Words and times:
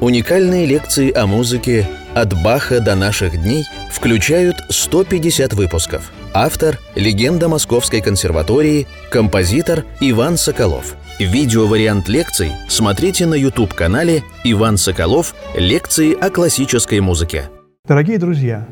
Уникальные 0.00 0.64
лекции 0.64 1.12
о 1.12 1.26
музыке 1.26 1.84
«От 2.14 2.32
Баха 2.44 2.78
до 2.78 2.94
наших 2.94 3.32
дней» 3.42 3.64
включают 3.90 4.54
150 4.68 5.54
выпусков. 5.54 6.12
Автор– 6.32 6.78
легенда 6.94 7.48
Московской 7.48 8.00
консерватории, 8.00 8.86
композитор 9.10 9.84
Иван 9.98 10.36
Соколов. 10.36 10.94
Видеовариант 11.18 12.08
лекций 12.08 12.52
смотрите 12.68 13.26
на 13.26 13.34
YouTube-канале 13.34 14.22
«Иван 14.44 14.76
Соколов. 14.76 15.34
Лекции 15.56 16.14
о 16.14 16.30
классической 16.30 17.00
музыке». 17.00 17.50
Дорогие 17.84 18.18
друзья, 18.18 18.68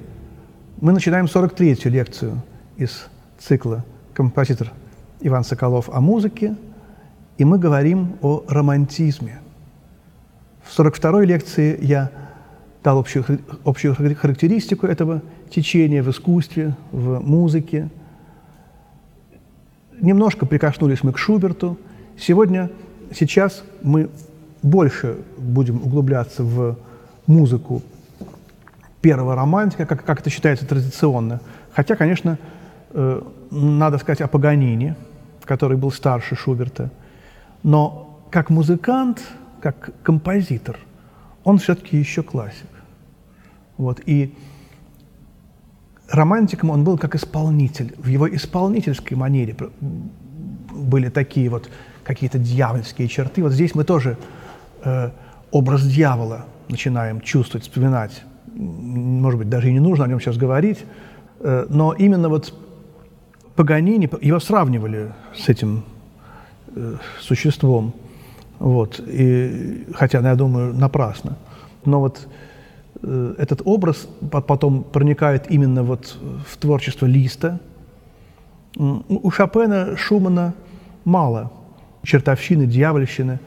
мы 0.80 0.93
начинаем 0.93 1.24
43-ю 1.24 1.90
лекцию 1.90 2.40
из 2.77 3.08
цикла 3.40 3.84
«Композитор 4.14 4.70
Иван 5.20 5.43
Соколов 5.43 5.88
о 5.88 6.00
музыке», 6.00 6.54
и 7.36 7.45
мы 7.45 7.58
говорим 7.58 8.16
о 8.22 8.45
романтизме– 8.46 9.40
в 10.66 10.78
42-й 10.78 11.26
лекции 11.26 11.78
я 11.80 12.10
дал 12.82 12.98
общую, 12.98 13.24
общую 13.64 13.94
характеристику 13.94 14.86
этого 14.86 15.22
течения 15.50 16.02
в 16.02 16.11
искусстве, 16.11 16.74
в 16.93 17.20
музыке. 17.20 17.88
Немножко 20.00 20.44
прикоснулись 20.44 21.02
мы 21.02 21.12
к 21.12 21.18
Шуберту. 21.18 21.79
Сегодня, 22.18 22.71
сейчас 23.12 23.62
мы 23.82 24.10
больше 24.62 25.18
будем 25.38 25.82
углубляться 25.82 26.43
в 26.43 26.76
музыку 27.26 27.82
первого 29.00 29.35
романтика, 29.36 29.86
как, 29.86 30.04
как 30.04 30.21
это 30.21 30.30
считается 30.30 30.66
традиционно. 30.66 31.40
Хотя, 31.72 31.94
конечно, 31.94 32.38
э, 32.91 33.22
надо 33.50 33.98
сказать 33.98 34.20
о 34.20 34.28
Паганини, 34.28 34.96
который 35.44 35.77
был 35.77 35.92
старше 35.92 36.34
Шуберта. 36.34 36.91
Но 37.62 38.20
как 38.30 38.50
музыкант– 38.50 39.22
как 39.66 39.91
композитор, 40.05 40.78
он 41.42 41.58
все-таки 41.58 41.97
еще 41.97 42.22
классик. 42.22 42.69
Вот, 43.77 44.00
и 44.06 44.33
романтиком 46.08 46.70
он 46.70 46.84
был 46.84 46.96
как 46.96 47.16
исполнитель. 47.16 47.92
В 47.98 48.06
его 48.06 48.32
исполнительской 48.32 49.16
манере 49.16 49.56
были 50.70 51.08
такие 51.08 51.50
вот 51.50 51.68
какие-то 52.04 52.38
дьявольские 52.38 53.08
черты. 53.08 53.42
Вот 53.42 53.52
здесь 53.52 53.74
мы 53.74 53.82
тоже 53.82 54.16
э, 54.84 55.10
образ 55.50 55.82
дьявола 55.84 56.46
начинаем 56.69 57.20
чувствовать, 57.20 57.64
вспоминать. 57.64 58.22
Может 58.54 59.38
быть, 59.41 59.48
даже 59.48 59.69
и 59.69 59.72
не 59.72 59.80
нужно 59.80 60.04
о 60.04 60.08
нем 60.08 60.20
сейчас 60.20 60.36
говорить. 60.36 60.84
Э, 61.41 61.66
но 61.69 61.92
именно 61.92 62.28
вот 62.28 62.54
Паганини, 63.56 64.08
его 64.20 64.38
сравнивали 64.38 65.12
с 65.34 65.48
этим 65.48 65.82
э, 66.76 66.98
существом– 67.20 67.94
вот. 68.58 69.00
И, 69.06 69.86
хотя, 69.94 70.20
я 70.20 70.34
думаю, 70.34 70.74
напрасно. 70.74 71.36
Но 71.84 72.00
вот 72.00 72.26
э, 73.02 73.34
этот 73.38 73.62
образ 73.64 74.08
потом 74.30 74.82
проникает 74.84 75.50
именно 75.50 75.82
вот 75.82 76.16
в 76.46 76.56
творчество 76.56 77.06
Листа. 77.06 77.60
У 78.78 79.30
Шопена, 79.30 79.96
Шумана 79.96 80.54
мало 81.04 81.50
чертовщины, 82.02 82.66
дьявольщины. 82.66 83.38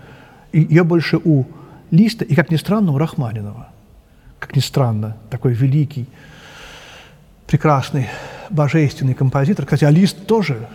И 0.51 0.61
ее 0.61 0.83
больше 0.83 1.17
у 1.23 1.45
Листа 1.91 2.25
и, 2.25 2.35
как 2.35 2.51
ни 2.51 2.55
странно, 2.55 2.91
у 2.91 2.97
Рахманинова. 2.97 3.69
Как 4.39 4.55
ни 4.55 4.61
странно, 4.61 5.17
такой 5.29 5.53
великий, 5.53 6.07
прекрасный, 7.47 8.07
божественный 8.49 9.13
композитор. 9.13 9.66
Кстати, 9.66 9.85
а 9.85 9.89
Лист 9.89 10.25
тоже 10.25 10.67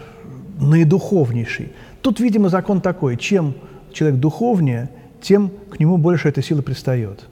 наидуховнейший. 0.61 1.73
Тут, 2.03 2.21
видимо, 2.21 2.49
закон 2.49 2.81
такой, 2.81 3.17
чем 3.17 3.55
человек 3.95 4.21
духовнее, 4.21 4.91
тем 5.23 5.51
к 5.71 5.81
нему 5.81 5.97
больше 5.97 6.29
эта 6.29 6.43
сила 6.43 6.61
пристает. 6.61 7.25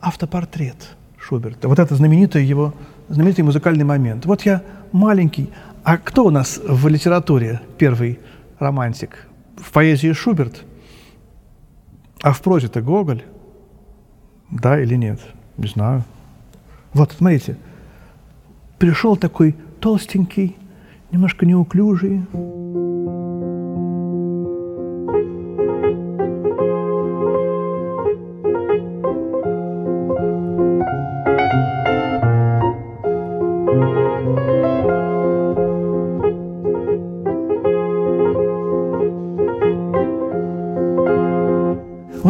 автопортрет 0.00 0.94
Шуберта. 1.18 1.66
Вот 1.66 1.80
это 1.80 1.96
знаменитый 1.96 2.44
его, 2.44 2.74
знаменитый 3.08 3.42
музыкальный 3.42 3.84
момент. 3.84 4.24
Вот 4.24 4.42
я 4.42 4.62
маленький, 4.92 5.50
а 5.82 5.96
кто 5.98 6.24
у 6.24 6.30
нас 6.30 6.60
в 6.64 6.86
литературе 6.86 7.60
первый 7.76 8.20
романтик. 8.62 9.26
В 9.56 9.70
поэзии 9.72 10.12
Шуберт, 10.12 10.64
а 12.22 12.32
в 12.32 12.40
прозе-то 12.40 12.80
Гоголь. 12.80 13.24
Да 14.50 14.80
или 14.80 14.94
нет? 14.94 15.20
Не 15.56 15.68
знаю. 15.68 16.04
Вот, 16.94 17.12
смотрите, 17.12 17.56
пришел 18.78 19.16
такой 19.16 19.56
толстенький, 19.80 20.56
немножко 21.10 21.46
неуклюжий, 21.46 22.22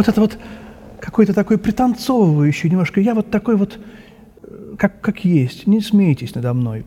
вот 0.03 0.09
это 0.09 0.21
вот 0.21 0.39
какой-то 1.01 1.33
такой 1.33 1.59
пританцовывающий 1.59 2.69
немножко. 2.69 3.01
Я 3.01 3.15
вот 3.15 3.31
такой 3.31 3.57
вот, 3.57 3.79
э, 4.43 4.75
как, 4.77 5.01
как 5.01 5.25
есть, 5.25 5.67
не 5.67 5.81
смейтесь 5.81 6.35
надо 6.35 6.53
мной. 6.55 6.85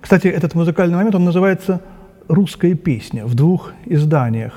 Кстати, 0.00 0.28
этот 0.28 0.54
музыкальный 0.54 0.96
момент, 0.96 1.14
он 1.14 1.24
называется 1.24 1.80
«Русская 2.28 2.74
песня» 2.74 3.24
в 3.24 3.34
двух 3.34 3.72
изданиях 3.86 4.52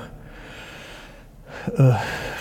э, 1.66 1.92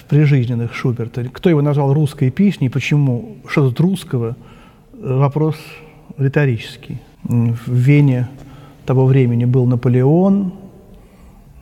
прижизненных 0.09 0.75
Шуберта. 0.75 1.23
Кто 1.29 1.49
его 1.49 1.61
назвал 1.61 1.93
русской 1.93 2.29
песней, 2.29 2.69
почему, 2.69 3.37
что 3.47 3.69
тут 3.69 3.79
русского, 3.79 4.35
вопрос 4.93 5.55
риторический. 6.17 6.99
В 7.23 7.71
Вене 7.71 8.27
того 8.85 9.05
времени 9.05 9.45
был 9.45 9.65
Наполеон, 9.65 10.53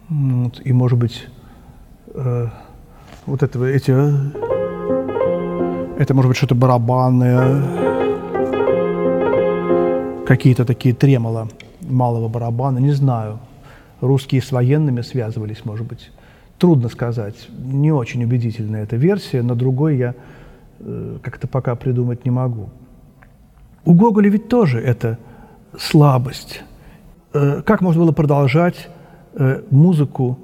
вот, 0.09 0.59
и, 0.65 0.73
может 0.73 0.97
быть, 0.97 1.27
э, 2.15 2.47
вот 3.29 3.43
это, 3.43 3.63
эти, 3.65 3.91
это 5.99 6.13
может 6.13 6.29
быть 6.29 6.37
что-то 6.37 6.55
барабанное, 6.55 7.61
какие-то 10.25 10.65
такие 10.65 10.95
тремоло 10.95 11.47
малого 11.81 12.27
барабана, 12.27 12.79
не 12.79 12.91
знаю. 12.91 13.39
Русские 14.01 14.41
с 14.41 14.51
военными 14.51 15.01
связывались, 15.01 15.65
может 15.65 15.85
быть. 15.87 16.11
Трудно 16.57 16.89
сказать. 16.89 17.35
Не 17.57 17.91
очень 17.91 18.23
убедительная 18.23 18.83
эта 18.83 18.95
версия, 18.95 19.41
но 19.41 19.55
другой 19.55 19.97
я 19.97 20.15
э, 20.79 21.17
как-то 21.21 21.47
пока 21.47 21.75
придумать 21.75 22.25
не 22.25 22.31
могу. 22.31 22.69
У 23.85 23.93
Гоголя 23.93 24.29
ведь 24.29 24.49
тоже 24.49 24.79
это 24.79 25.17
слабость. 25.77 26.63
Э, 27.33 27.61
как 27.65 27.81
можно 27.81 28.01
было 28.03 28.11
продолжать 28.11 28.89
э, 29.33 29.63
музыку 29.69 30.37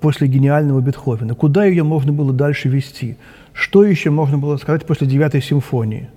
после 0.00 0.28
гениального 0.28 0.80
Бетховена? 0.80 1.34
Куда 1.34 1.64
ее 1.64 1.82
можно 1.82 2.12
было 2.12 2.32
дальше 2.32 2.68
вести? 2.68 3.16
Что 3.52 3.84
еще 3.84 4.10
можно 4.10 4.38
было 4.38 4.56
сказать 4.56 4.86
после 4.86 5.06
девятой 5.06 5.42
симфонии? 5.42 6.08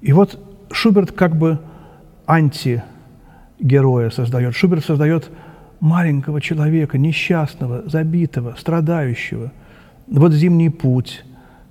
И 0.00 0.12
вот 0.12 0.38
Шуберт 0.70 1.12
как 1.12 1.36
бы 1.36 1.58
антигероя 2.26 4.10
создает. 4.10 4.54
Шуберт 4.54 4.84
создает 4.84 5.30
маленького 5.80 6.40
человека, 6.40 6.98
несчастного, 6.98 7.82
забитого, 7.86 8.54
страдающего. 8.58 9.52
Вот 10.06 10.32
зимний 10.32 10.70
путь, 10.70 11.24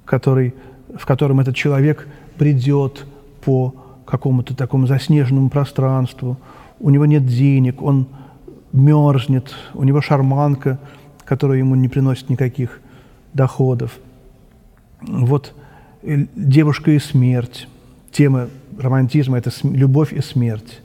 который, 0.05 0.53
в 0.95 1.05
котором 1.05 1.39
этот 1.39 1.55
человек 1.55 2.07
придет 2.37 3.05
по 3.43 3.73
какому-то 4.05 4.55
такому 4.55 4.87
заснеженному 4.87 5.49
пространству, 5.49 6.37
у 6.79 6.89
него 6.89 7.05
нет 7.05 7.25
денег, 7.25 7.81
он 7.81 8.07
мерзнет, 8.73 9.53
у 9.73 9.83
него 9.83 10.01
шарманка, 10.01 10.79
которая 11.23 11.59
ему 11.59 11.75
не 11.75 11.87
приносит 11.87 12.29
никаких 12.29 12.81
доходов. 13.33 13.97
Вот 15.01 15.53
э, 16.01 16.25
девушка 16.35 16.91
и 16.91 16.99
смерть, 16.99 17.67
тема 18.11 18.49
романтизма– 18.77 19.37
это 19.39 19.51
любовь 19.63 20.11
и 20.11 20.21
смерть. 20.21 20.81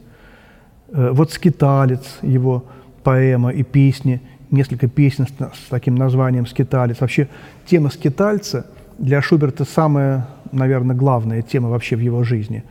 Э, 0.92 1.10
вот 1.12 1.32
«Скиталец», 1.32 2.18
его 2.22 2.64
поэма 3.02 3.50
и 3.50 3.62
песни, 3.62 4.20
несколько 4.50 4.88
песен 4.88 5.26
с 5.26 5.68
таким 5.68 5.94
названием 5.94 6.46
«Скиталец». 6.46 7.00
Вообще 7.00 7.28
тема 7.66 7.90
скитальца 7.90 8.66
для 8.98 9.22
Шуберта 9.22 9.64
самая, 9.64 10.28
наверное, 10.52 10.96
главная 10.96 11.42
тема 11.42 11.68
вообще 11.68 11.96
в 11.96 12.00
его 12.00 12.22
жизни. 12.24 12.64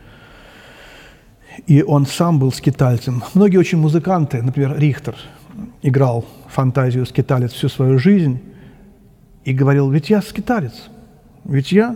И 1.66 1.82
он 1.82 2.06
сам 2.06 2.40
был 2.40 2.52
скитальцем. 2.52 3.24
Многие 3.34 3.58
очень 3.58 3.80
музыканты, 3.80 4.42
например, 4.42 4.78
Рихтер, 4.78 5.16
играл 5.82 6.26
фантазию 6.48 7.06
скиталец 7.06 7.52
всю 7.52 7.70
свою 7.70 7.98
жизнь 7.98 8.40
и 9.44 9.54
говорил, 9.54 9.90
ведь 9.90 10.10
я 10.10 10.22
скиталец, 10.22 10.90
ведь 11.46 11.72
я 11.72 11.96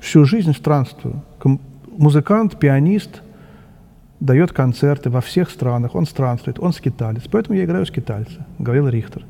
всю 0.00 0.24
жизнь 0.24 0.52
странствую. 0.52 1.22
Музыкант, 1.96 2.58
пианист– 2.58 3.22
дает 4.22 4.52
концерты 4.52 5.10
во 5.10 5.20
всех 5.20 5.50
странах, 5.50 5.96
он 5.96 6.06
странствует, 6.06 6.60
он 6.60 6.72
скиталец. 6.72 7.24
Поэтому 7.28 7.58
я 7.58 7.64
играю 7.64 7.84
скитальца, 7.84 8.46
говорил 8.60 8.88
Рихтер. 8.88 9.24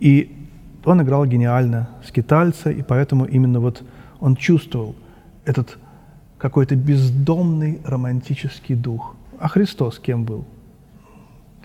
И 0.00 0.48
он 0.86 1.02
играл 1.02 1.26
гениально 1.26 1.90
скитальца, 2.02 2.70
и 2.70 2.82
поэтому 2.82 3.26
именно 3.26 3.60
вот 3.60 3.82
он 4.20 4.36
чувствовал 4.36 4.96
этот 5.44 5.76
какой-то 6.38 6.76
бездомный 6.76 7.80
романтический 7.84 8.74
дух. 8.74 9.16
А 9.38 9.48
Христос 9.48 9.98
кем 9.98 10.24
был? 10.24 10.44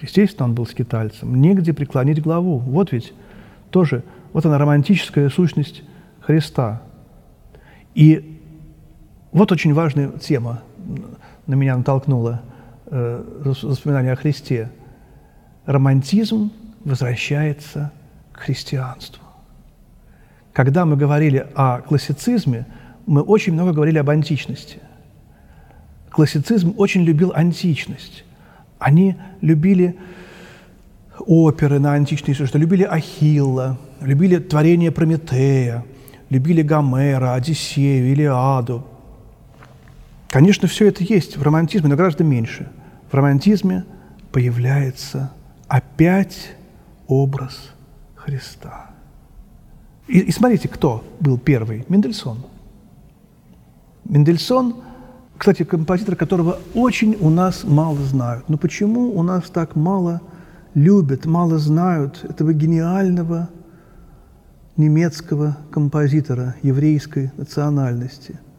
Естественно, 0.02 0.46
он 0.46 0.56
был 0.56 0.66
скитальцем. 0.66 1.40
Негде 1.40 1.74
преклонить 1.74 2.22
главу. 2.22 2.58
Вот 2.58 2.92
ведь 2.92 3.14
тоже, 3.70 4.04
вот 4.34 4.46
она 4.46 4.58
романтическая 4.58 5.30
сущность 5.30 5.84
Христа. 6.20 6.81
И 7.96 8.40
вот 9.31 9.52
очень 9.52 9.74
важная 9.74 10.10
тема 10.10 10.62
на 11.48 11.54
меня 11.56 11.78
натолкнуло 11.78 12.42
э, 12.88 13.24
воспоминание 13.64 14.14
о 14.14 14.16
Христе. 14.16 14.72
Романтизм 15.66 16.52
возвращается 16.84 17.92
к 18.31 18.40
христианству. 18.40 19.24
Когда 20.52 20.86
мы 20.86 20.98
говорили 20.98 21.48
о 21.56 21.81
классицизме, 21.81 22.66
мы 23.05 23.21
очень 23.21 23.53
много 23.53 23.73
говорили 23.73 23.97
об 23.97 24.09
античности. 24.09 24.79
Классицизм 26.09 26.73
очень 26.77 27.03
любил 27.03 27.31
античность. 27.33 28.23
Они 28.79 29.15
любили 29.41 29.97
оперы 31.19 31.79
на 31.79 31.94
античные 31.94 32.35
что 32.35 32.57
любили 32.57 32.83
Ахилла, 32.83 33.77
любили 34.01 34.38
творение 34.38 34.91
Прометея, 34.91 35.85
любили 36.29 36.61
Гомера, 36.61 37.33
Одиссею, 37.33 38.11
Илиаду, 38.11 38.85
Конечно, 40.33 40.67
все 40.67 40.88
это 40.88 41.03
есть 41.03 41.38
в 41.38 41.44
романтизме, 41.44 41.89
но 41.89 41.95
гораздо 41.95 42.23
меньше. 42.23 42.67
В 43.11 43.13
романтизме 43.13 43.85
появляется 44.31 45.31
опять 45.67 46.55
образ 47.05 47.69
Христа. 48.15 48.89
И, 50.07 50.21
и 50.21 50.31
смотрите, 50.31 50.67
кто 50.69 51.03
был 51.19 51.38
первый? 51.38 51.85
Мендельсон. 51.88 52.44
Мендельсон, 54.05 54.75
кстати, 55.38 55.63
композитор, 55.63 56.15
которого 56.15 56.59
очень 56.73 57.17
у 57.19 57.29
нас 57.29 57.63
мало 57.63 57.97
знают. 57.97 58.50
Но 58.50 58.57
почему 58.57 59.17
у 59.17 59.23
нас 59.23 59.50
так 59.50 59.75
мало 59.75 60.21
любят, 60.73 61.25
мало 61.25 61.57
знают 61.57 62.23
этого 62.23 62.53
гениального 62.53 63.50
немецкого 64.77 65.57
композитора 65.71 66.55
еврейской 66.61 67.31
национальности– 67.38 68.39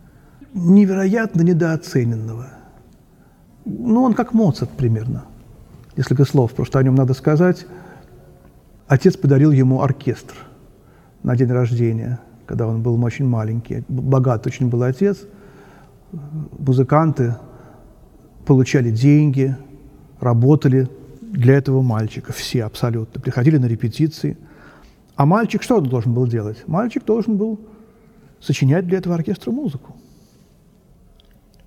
невероятно 0.55 1.43
недооцененного. 1.43 2.47
Ну, 3.65 4.03
он 4.03 4.15
как 4.15 4.33
Моцарт 4.33 4.71
примерно. 4.71 5.25
Несколько 5.97 6.25
слов, 6.25 6.53
просто 6.53 6.79
о 6.79 6.83
нем 6.83 6.95
надо 6.95 7.15
сказать. 7.15 7.67
Отец 8.87 9.17
подарил 9.17 9.51
ему 9.51 9.83
оркестр 9.83 10.35
на 11.23 11.37
день 11.37 11.51
рождения, 11.51 12.21
когда 12.47 12.67
он 12.67 12.83
был 12.83 13.03
очень 13.03 13.27
маленький. 13.27 13.85
Богат 13.89 14.47
очень 14.47 14.69
был 14.69 14.83
отец. 14.83 15.27
Музыканты 16.59 17.37
получали 18.47 18.91
деньги, 18.91 19.57
работали 20.21 20.89
для 21.21 21.55
этого 21.55 21.83
мальчика. 21.83 22.33
Все 22.33 22.65
абсолютно. 22.65 23.21
Приходили 23.21 23.59
на 23.59 23.67
репетиции. 23.67 24.37
А 25.17 25.27
мальчик 25.27 25.63
что 25.63 25.79
он 25.79 25.85
должен 25.85 26.13
был 26.13 26.27
делать? 26.27 26.67
Мальчик 26.67 27.05
должен 27.05 27.37
был 27.37 27.61
сочинять 28.41 28.87
для 28.87 28.99
этого 28.99 29.15
оркестра 29.15 29.51
музыку. 29.51 29.97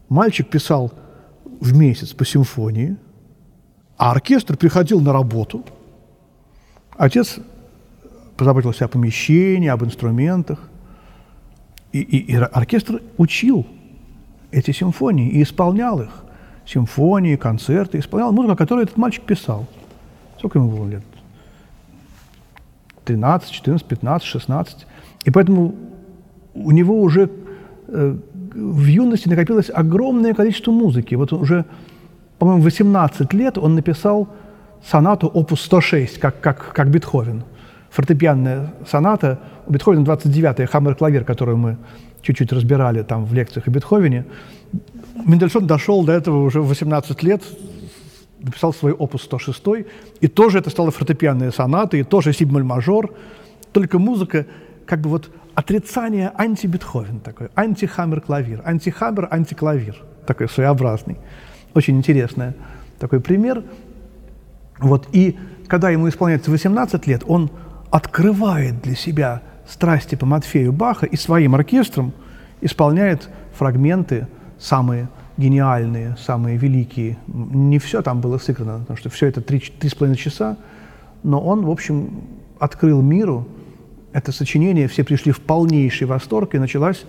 Мальчик 0.10 0.50
писал 0.50 0.94
в 1.60 1.76
месяц 1.78 2.14
по 2.14 2.26
симфонии, 2.26 2.98
а 3.98 4.12
оркестр 4.12 4.58
приходил 4.58 5.02
на 5.02 5.12
работу. 5.12 5.66
Отец 6.98 7.40
позаботился 8.38 8.86
о 8.86 8.88
помещении, 8.88 9.68
об 9.68 9.84
инструментах. 9.84 10.60
И, 11.92 12.00
и, 12.00 12.34
и 12.34 12.36
оркестр 12.36 13.02
учил 13.18 13.66
эти 14.52 14.72
симфонии 14.72 15.30
и 15.30 15.44
исполнял 15.44 16.02
их. 16.02 16.24
Симфонии, 16.66 17.36
концерты, 17.36 18.00
исполнял 18.00 18.32
музыку, 18.32 18.56
которую 18.56 18.86
этот 18.86 18.98
мальчик 18.98 19.24
писал. 19.24 19.66
Сколько 20.38 20.60
ему 20.60 20.70
было 20.70 20.88
лет? 20.88 21.04
13, 23.06 23.50
14, 23.50 23.88
15, 23.88 24.28
16. 24.28 24.86
И 25.26 25.32
поэтому 25.32 25.76
у 26.54 26.72
него 26.72 27.02
уже 27.02 27.30
э, 27.88 28.18
в 28.54 28.86
юности 28.86 29.30
накопилось 29.30 29.70
огромное 29.74 30.34
количество 30.34 30.72
музыки. 30.72 31.16
Вот 31.16 31.32
уже, 31.32 31.66
по-моему, 32.38 32.64
18 32.64 33.34
лет 33.34 33.58
он 33.58 33.76
написал 33.76 34.28
сонату 34.86 35.28
опус 35.28 35.62
106, 35.62 36.20
как, 36.20 36.40
как, 36.42 36.74
как 36.74 36.90
Бетховен. 36.90 37.44
Фортепианная 37.90 38.74
соната, 38.88 39.40
у 39.66 39.72
Бетховена 39.72 40.04
29-я, 40.04 40.68
хаммер-клавир, 40.68 41.24
которую 41.24 41.58
мы 41.58 41.78
чуть-чуть 42.22 42.52
разбирали 42.52 43.04
там 43.04 43.26
в 43.26 43.34
лекциях 43.34 43.68
о 43.68 43.72
Бетховене. 43.72 44.26
Мендельсон 45.26 45.68
дошел 45.68 46.04
до 46.04 46.14
этого 46.14 46.44
уже 46.44 46.62
в 46.62 46.68
18 46.68 47.24
лет, 47.24 47.44
написал 48.40 48.74
свой 48.74 48.92
опус 48.92 49.24
106, 49.24 49.64
и 50.22 50.28
тоже 50.28 50.60
это 50.60 50.70
стало 50.70 50.92
фортепианная 50.92 51.52
соната, 51.52 51.98
и 51.98 52.04
тоже 52.04 52.34
сибмоль-мажор, 52.34 53.14
только 53.72 54.00
музыка 54.00 54.46
как 54.86 55.02
бы 55.02 55.10
вот 55.10 55.30
отрицание 55.56 56.32
анти-Бетховен 56.36 57.20
такой, 57.20 57.50
анти-хаммер-клавир, 57.56 58.62
анти-хаммер, 58.64 59.28
анти-клавир, 59.32 59.98
такой 60.26 60.50
своеобразный. 60.50 61.18
Очень 61.74 61.98
интересный 61.98 62.54
такой 63.00 63.20
пример. 63.20 63.64
Вот, 64.80 65.08
и 65.12 65.38
когда 65.68 65.90
ему 65.90 66.08
исполняется 66.10 66.52
18 66.52 67.08
лет, 67.08 67.24
он 67.28 67.50
открывает 67.90 68.82
для 68.82 68.96
себя 68.96 69.42
страсти 69.68 70.16
по 70.16 70.26
Матфею 70.26 70.72
Баха 70.74 71.06
и 71.06 71.16
своим 71.16 71.56
оркестром 71.56 72.14
исполняет 72.62 73.30
фрагменты 73.54 74.28
самые 74.60 75.10
гениальные, 75.38 76.16
самые 76.18 76.58
великие. 76.58 77.18
Не 77.28 77.80
все 77.80 78.02
там 78.02 78.22
было 78.22 78.38
сыграно, 78.38 78.80
потому 78.80 78.98
что 78.98 79.10
все 79.10 79.28
это 79.28 79.42
три, 79.42 79.60
три 79.60 79.90
с 79.90 79.96
половиной 79.96 80.18
часа, 80.18 80.58
но 81.24 81.40
он, 81.40 81.66
в 81.66 81.70
общем, 81.70 82.22
открыл 82.60 83.02
миру 83.02 83.48
это 84.14 84.32
сочинение, 84.32 84.88
все 84.88 85.04
пришли 85.04 85.32
в 85.32 85.42
полнейший 85.42 86.08
восторг, 86.08 86.56
и 86.56 86.60
началась 86.60 87.06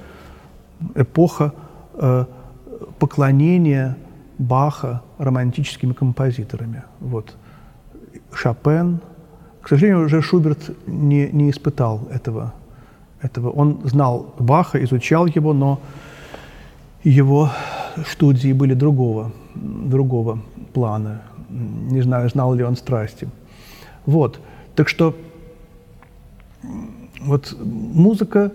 эпоха 0.94 1.54
э, 1.94 2.24
поклонения 2.98 3.96
Баха 4.36 5.02
романтическими 5.16 5.92
композиторами. 5.92 6.84
Вот. 7.00 7.34
Шопен. 8.32 9.00
К 9.68 9.76
сожалению, 9.76 10.06
уже 10.06 10.22
Шуберт 10.22 10.70
не, 10.86 11.28
не 11.28 11.50
испытал 11.50 12.08
этого, 12.10 12.54
этого. 13.20 13.50
Он 13.50 13.82
знал 13.84 14.34
Баха, 14.38 14.82
изучал 14.82 15.26
его, 15.26 15.52
но 15.52 15.78
его 17.04 17.50
студии 18.06 18.54
были 18.54 18.72
другого, 18.72 19.30
другого 19.54 20.38
плана. 20.72 21.20
Не 21.50 22.00
знаю, 22.00 22.30
знал 22.30 22.54
ли 22.54 22.64
он 22.64 22.76
страсти. 22.76 23.28
Вот. 24.06 24.40
Так 24.74 24.88
что 24.88 25.14
вот 27.20 27.54
музыка 27.60 28.50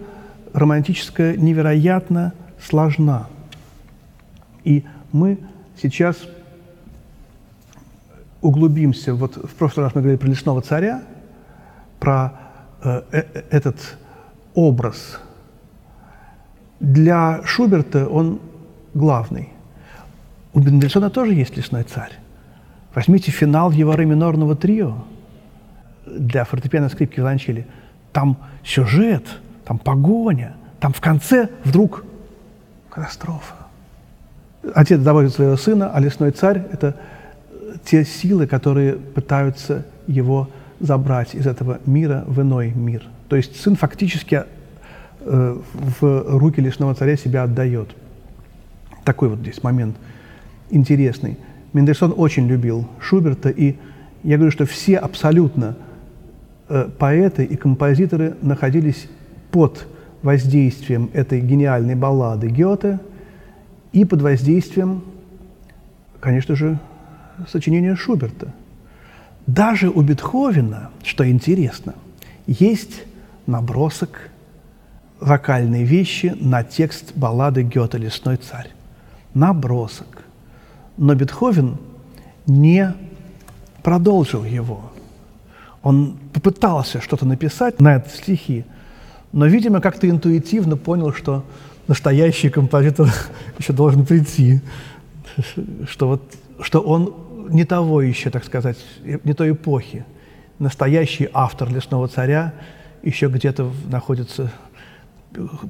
романтическая 0.52 1.38
невероятно 1.38 2.34
сложна. 2.60 3.28
И 4.64 4.84
мы 5.12 5.38
сейчас 5.80 6.18
углубимся. 8.44 9.16
Вот 9.16 9.38
в 9.38 9.56
прошлый 9.56 9.86
раз 9.86 9.96
мы 9.96 10.02
говорили 10.02 10.20
про 10.20 10.28
лесного 10.28 10.62
царя, 10.62 11.02
про 12.00 12.34
э, 12.84 13.02
э, 13.12 13.42
этот 13.50 13.98
образ. 14.54 15.20
Для 16.80 17.42
Шуберта 17.46 18.08
он 18.08 18.40
главный. 18.94 19.50
У 20.54 20.60
Бендельсона 20.60 21.10
тоже 21.10 21.34
есть 21.34 21.58
лесной 21.58 21.84
царь. 21.84 22.12
Возьмите 22.94 23.32
финал 23.32 23.72
его 23.72 23.96
ре 23.96 24.56
трио 24.56 25.06
для 26.06 26.44
фортепиано, 26.44 26.90
скрипки, 26.90 27.20
виолончели. 27.20 27.66
Там 28.12 28.38
сюжет, 28.64 29.24
там 29.66 29.80
погоня, 29.80 30.56
там 30.80 30.94
в 30.94 31.02
конце 31.02 31.50
вдруг 31.64 32.06
катастрофа. 32.90 33.56
Отец 34.76 35.00
доводит 35.00 35.34
своего 35.34 35.58
сына, 35.58 35.92
а 35.94 36.00
лесной 36.00 36.32
царь– 36.32 36.64
это 36.72 36.96
те 37.86 38.06
силы, 38.06 38.48
которые 38.48 38.94
пытаются 38.94 39.86
его 40.08 40.50
забрать 40.80 41.36
из 41.36 41.48
этого 41.48 41.80
мира 41.86 42.24
в 42.28 42.42
иной 42.42 42.72
мир. 42.72 43.04
То 43.30 43.36
есть 43.36 43.60
сын 43.60 43.76
фактически 43.76 44.44
э, 45.22 45.58
в 45.74 46.38
руки 46.38 46.62
лесного 46.62 46.94
царя 46.94 47.16
себя 47.16 47.44
отдает. 47.44 47.90
Такой 49.04 49.30
вот 49.30 49.40
здесь 49.40 49.64
момент 49.64 49.96
интересный. 50.70 51.38
Мендельсон 51.74 52.14
очень 52.16 52.48
любил 52.48 52.88
Шуберта, 53.00 53.50
и 53.50 53.76
я 54.24 54.38
говорю, 54.38 54.52
что 54.52 54.66
все 54.66 54.98
абсолютно 54.98 55.76
э, 56.70 56.90
поэты 56.98 57.44
и 57.44 57.56
композиторы 57.56 58.36
находились 58.42 59.08
под 59.52 59.88
воздействием 60.22 61.10
этой 61.14 61.42
гениальной 61.42 61.96
баллады 61.96 62.48
Гёте 62.48 63.00
и 63.92 64.06
под 64.06 64.22
воздействием, 64.22 65.04
конечно 66.20 66.56
же, 66.56 66.80
сочинения 67.48 67.96
Шуберта. 67.96 68.54
Даже 69.48 69.90
у 69.90 70.02
Бетховена, 70.02 70.90
что 71.04 71.30
интересно, 71.30 71.96
есть 72.48 73.04
набросок 73.46 74.30
вокальной 75.20 75.84
вещи 75.84 76.36
на 76.40 76.64
текст 76.64 77.14
баллады 77.16 77.64
Гёте 77.64 77.98
«Лесной 77.98 78.38
царь». 78.38 78.70
Набросок. 79.34 80.24
Но 80.98 81.16
Бетховен 81.16 81.78
не 82.46 82.94
продолжил 83.82 84.44
его. 84.44 84.92
Он 85.82 86.18
попытался 86.34 87.02
что-то 87.02 87.26
написать 87.26 87.82
на 87.82 87.96
это 87.96 88.10
стихи, 88.10 88.66
но, 89.34 89.48
видимо, 89.48 89.82
как-то 89.82 90.10
интуитивно 90.10 90.78
понял, 90.78 91.12
что 91.12 91.44
настоящий 91.88 92.50
композитор 92.50 93.10
еще 93.60 93.74
должен 93.74 94.06
прийти, 94.06 94.62
что, 95.90 96.08
вот, 96.08 96.22
что 96.64 96.80
он 96.80 97.14
не 97.50 97.66
того 97.66 98.02
еще, 98.02 98.30
так 98.30 98.44
сказать, 98.44 98.78
не 99.04 99.34
той 99.34 99.52
эпохи. 99.52 100.06
Настоящий 100.60 101.30
автор 101.34 101.72
«Лесного 101.72 102.08
царя» 102.08 102.54
еще 103.02 103.28
где-то 103.28 103.70
находится, 103.90 104.52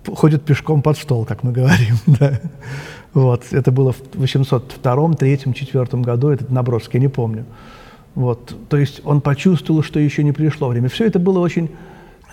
ходит 0.07 0.43
пешком 0.43 0.81
под 0.81 0.97
стол, 0.97 1.25
как 1.25 1.43
мы 1.43 1.51
говорим. 1.51 1.97
Да. 2.19 2.39
Вот. 3.13 3.43
Это 3.51 3.71
было 3.71 3.93
в 3.93 4.01
802, 4.15 5.13
3, 5.13 5.37
4 5.53 5.85
году, 6.01 6.29
этот 6.29 6.49
набросок, 6.49 6.95
я 6.95 6.99
не 6.99 7.07
помню. 7.07 7.45
Вот. 8.15 8.55
То 8.69 8.77
есть 8.77 9.01
он 9.03 9.21
почувствовал, 9.21 9.83
что 9.83 9.99
еще 9.99 10.23
не 10.23 10.31
пришло 10.31 10.67
время. 10.67 10.89
Все 10.89 11.05
это 11.05 11.19
было 11.19 11.39
очень 11.39 11.69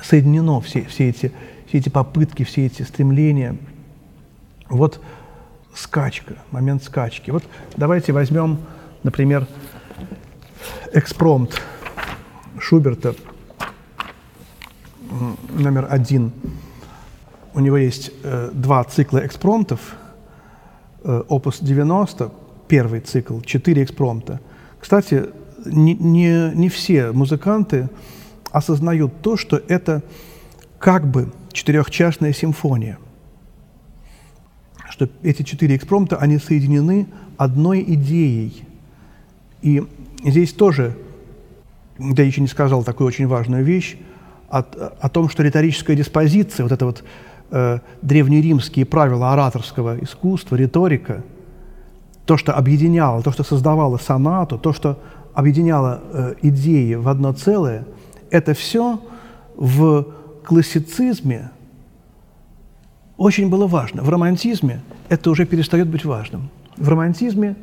соединено, 0.02 0.60
все, 0.60 0.84
все, 0.84 1.08
эти, 1.10 1.32
все 1.66 1.78
эти 1.78 1.88
попытки, 1.88 2.44
все 2.44 2.66
эти 2.66 2.82
стремления. 2.82 3.56
Вот 4.68 5.00
скачка, 5.74 6.36
момент 6.50 6.84
скачки. 6.84 7.30
Вот 7.30 7.44
давайте 7.76 8.12
возьмем 8.12 8.58
Например, 9.02 9.46
экспромт 10.92 11.60
Шуберта 12.58 13.14
номер 15.50 15.86
один. 15.88 16.32
У 17.54 17.60
него 17.60 17.78
есть 17.78 18.12
э, 18.22 18.50
два 18.52 18.84
цикла 18.84 19.24
экспромтов. 19.24 19.80
Э, 21.02 21.22
опус 21.28 21.60
90, 21.60 22.30
первый 22.68 23.00
цикл, 23.00 23.40
четыре 23.40 23.84
экспромта. 23.84 24.38
Кстати, 24.78 25.30
не, 25.64 25.94
не, 25.94 26.52
не 26.54 26.68
все 26.68 27.12
музыканты 27.12 27.88
осознают 28.52 29.22
то, 29.22 29.38
что 29.38 29.56
это 29.66 30.02
как 30.78 31.06
бы 31.06 31.32
четырехчастная 31.52 32.34
симфония. 32.34 32.98
Что 34.90 35.08
эти 35.22 35.42
четыре 35.42 35.76
экспромта, 35.76 36.16
они 36.16 36.36
соединены 36.38 37.06
одной 37.38 37.82
идеей– 37.86 38.64
и 39.62 39.86
здесь 40.24 40.52
тоже, 40.52 40.96
я 41.98 42.24
еще 42.24 42.40
не 42.40 42.46
сказал 42.46 42.82
такую 42.82 43.06
очень 43.06 43.26
важную 43.26 43.64
вещь, 43.64 43.96
о, 44.48 44.58
о 44.58 45.08
том, 45.08 45.28
что 45.28 45.42
риторическая 45.42 45.94
диспозиция, 45.94 46.64
вот 46.64 46.72
это 46.72 46.86
вот 46.86 47.04
э, 47.50 47.78
древнеримские 48.02 48.86
правила 48.86 49.32
ораторского 49.32 50.02
искусства, 50.02 50.56
риторика, 50.56 51.22
то, 52.24 52.36
что 52.36 52.54
объединяло, 52.54 53.22
то, 53.22 53.32
что 53.32 53.44
создавало 53.44 53.98
сонату, 53.98 54.58
то, 54.58 54.72
что 54.72 54.98
объединяло 55.34 56.02
э, 56.12 56.34
идеи 56.42 56.94
в 56.94 57.08
одно 57.08 57.32
целое, 57.32 57.86
это 58.30 58.54
все 58.54 59.00
в 59.56 60.06
классицизме 60.44 61.50
очень 63.20 63.48
было 63.48 63.66
важно. 63.66 64.02
В 64.02 64.08
романтизме 64.08 64.80
это 65.08 65.30
уже 65.30 65.46
перестает 65.46 65.88
быть 65.88 66.04
важным. 66.04 66.48
В 66.76 66.88
романтизме 66.88 67.54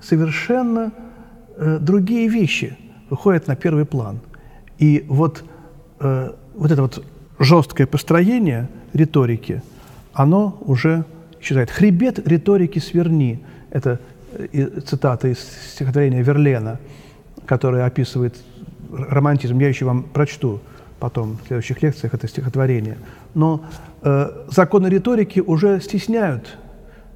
совершенно 0.00 0.92
Э, 1.62 1.78
другие 1.78 2.26
вещи 2.28 2.74
выходят 3.10 3.46
на 3.46 3.54
первый 3.54 3.84
план. 3.84 4.20
И 4.78 5.04
вот, 5.08 5.44
э, 5.98 6.32
вот 6.54 6.70
это 6.70 6.80
вот 6.80 7.04
жесткое 7.38 7.86
построение 7.86 8.66
риторики, 8.94 9.62
оно 10.14 10.56
уже 10.62 11.04
исчезает. 11.38 11.70
«Хребет 11.70 12.26
риторики 12.26 12.78
сверни»– 12.78 13.44
это 13.70 14.00
э, 14.32 14.80
цитата 14.80 15.28
из 15.28 15.38
стихотворения 15.74 16.22
Верлена, 16.22 16.80
которое 17.44 17.84
описывает 17.84 18.36
романтизм. 18.90 19.58
Я 19.58 19.68
еще 19.68 19.84
вам 19.84 20.04
прочту 20.04 20.60
потом 20.98 21.38
в 21.44 21.46
следующих 21.46 21.82
лекциях 21.82 22.14
это 22.14 22.26
стихотворение. 22.26 22.96
Но 23.34 23.66
э, 24.02 24.46
законы 24.48 24.88
риторики 24.88 25.40
уже 25.40 25.80
стесняют 25.80 26.58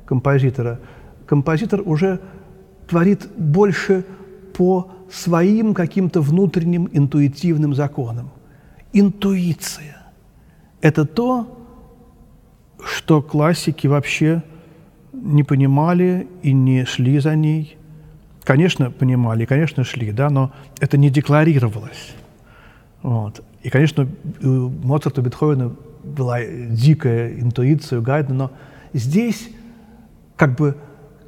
композитора. 0.06 0.80
Композитор 1.26 1.82
уже 1.84 2.20
творит 2.88 3.28
больше 3.36 4.04
по 4.56 4.90
своим 5.10 5.74
каким-то 5.74 6.20
внутренним 6.20 6.88
интуитивным 6.92 7.74
законам. 7.74 8.30
Интуиция– 8.92 9.96
это 10.80 11.04
то, 11.04 11.58
что 12.84 13.22
классики 13.22 13.86
вообще 13.86 14.42
не 15.12 15.42
понимали 15.42 16.28
и 16.42 16.52
не 16.52 16.84
шли 16.84 17.18
за 17.18 17.34
ней. 17.34 17.76
Конечно, 18.44 18.90
понимали, 18.90 19.46
конечно, 19.46 19.84
шли, 19.84 20.12
да, 20.12 20.28
но 20.28 20.52
это 20.80 20.98
не 20.98 21.10
декларировалось. 21.10 22.14
Вот. 23.02 23.42
И, 23.62 23.70
конечно, 23.70 24.06
у 24.42 24.68
Моцарта, 24.82 25.20
у 25.20 25.24
Бетховена 25.24 25.72
была 26.04 26.44
дикая 26.44 27.38
интуиция, 27.40 27.98
у 27.98 28.02
Гайдена, 28.02 28.34
но 28.34 28.52
здесь 28.92 29.48
как 30.36 30.56
бы 30.56 30.76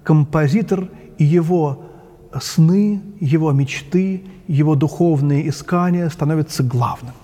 композитор 0.04 0.88
и 1.18 1.25
его 1.25 1.85
сны, 2.40 3.00
его 3.21 3.52
мечты, 3.52 4.25
его 4.47 4.75
духовные 4.75 5.49
искания 5.49 6.09
становятся 6.09 6.62
главным. 6.62 7.14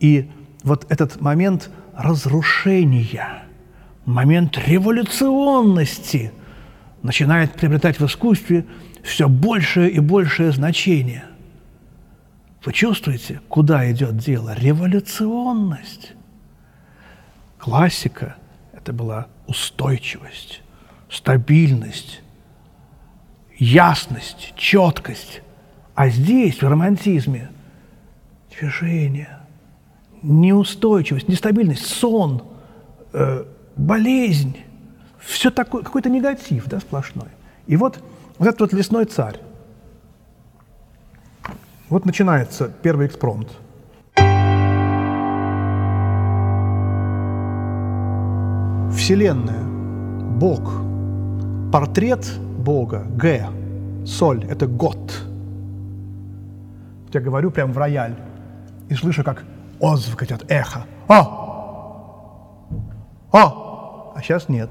И 0.00 0.30
вот 0.62 0.86
этот 0.88 1.20
момент 1.20 1.70
разрушения, 1.96 3.42
момент 4.04 4.56
революционности 4.58 6.32
начинает 7.02 7.52
приобретать 7.54 7.98
в 7.98 8.06
искусстве 8.06 8.64
все 9.02 9.28
большее 9.28 9.90
и 9.90 9.98
большее 9.98 10.52
значение. 10.52 11.24
Вы 12.64 12.72
чувствуете, 12.72 13.40
куда 13.48 13.90
идет 13.90 14.16
дело? 14.18 14.54
Революционность. 14.54 16.12
Классика– 17.58 18.36
это 18.72 18.92
была 18.92 19.26
устойчивость, 19.46 20.62
стабильность, 21.10 22.22
ясность, 23.58 24.54
четкость. 24.56 25.42
А 25.94 26.08
здесь, 26.08 26.62
в 26.62 26.68
романтизме, 26.68 27.50
движение, 28.56 29.40
неустойчивость, 30.22 31.28
нестабильность, 31.28 31.86
сон, 31.86 32.44
э, 33.12 33.44
болезнь. 33.76 34.56
Все 35.18 35.50
такое, 35.50 35.82
какой-то 35.82 36.08
негатив 36.08 36.66
да, 36.66 36.78
сплошной. 36.78 37.28
И 37.66 37.76
вот, 37.76 38.02
вот 38.38 38.48
этот 38.48 38.60
вот 38.60 38.72
лесной 38.72 39.04
царь. 39.06 39.40
Вот 41.88 42.04
начинается 42.04 42.68
первый 42.82 43.06
экспромт. 43.06 43.48
Вселенная, 48.98 49.62
Бог, 49.62 50.82
портрет 51.72 52.28
Бога, 52.58 53.06
Г, 53.14 53.48
соль, 54.04 54.44
это 54.44 54.66
год. 54.66 54.98
Я 57.12 57.20
говорю 57.20 57.52
прям 57.52 57.72
в 57.72 57.78
рояль 57.78 58.16
и 58.88 58.94
слышу, 58.94 59.22
как 59.22 59.44
отзвук 59.78 60.24
идет, 60.24 60.44
эхо. 60.50 60.84
О! 61.06 62.66
О! 63.30 64.12
А 64.16 64.20
сейчас 64.20 64.48
нет. 64.48 64.70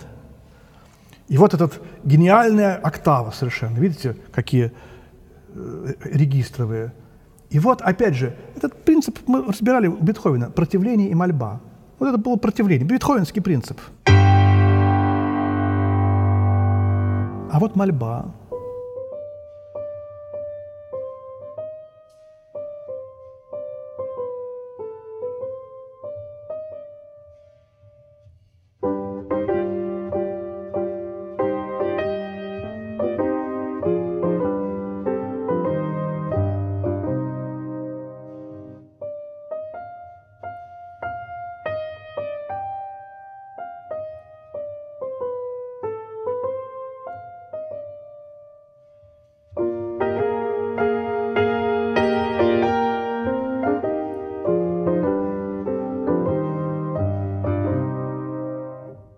И 1.30 1.38
вот 1.38 1.54
этот 1.54 1.82
гениальная 2.04 2.76
октава 2.76 3.32
совершенно. 3.32 3.78
Видите, 3.78 4.18
какие 4.34 4.74
э, 5.56 5.94
регистровые. 6.04 6.92
И 7.50 7.60
вот, 7.60 7.82
опять 7.82 8.16
же, 8.16 8.36
этот 8.58 8.84
принцип 8.84 9.20
мы 9.26 9.42
разбирали 9.42 9.88
у 9.88 9.96
Бетховена. 9.96 10.50
Противление 10.50 11.10
и 11.10 11.16
мольба. 11.16 11.62
Вот 12.00 12.10
это 12.10 12.18
было 12.18 12.36
противление. 12.36 12.88
Бетховенский 12.88 13.42
принцип. 13.42 13.80
А 17.50 17.60
вот 17.60 17.75
мольба. 17.75 18.36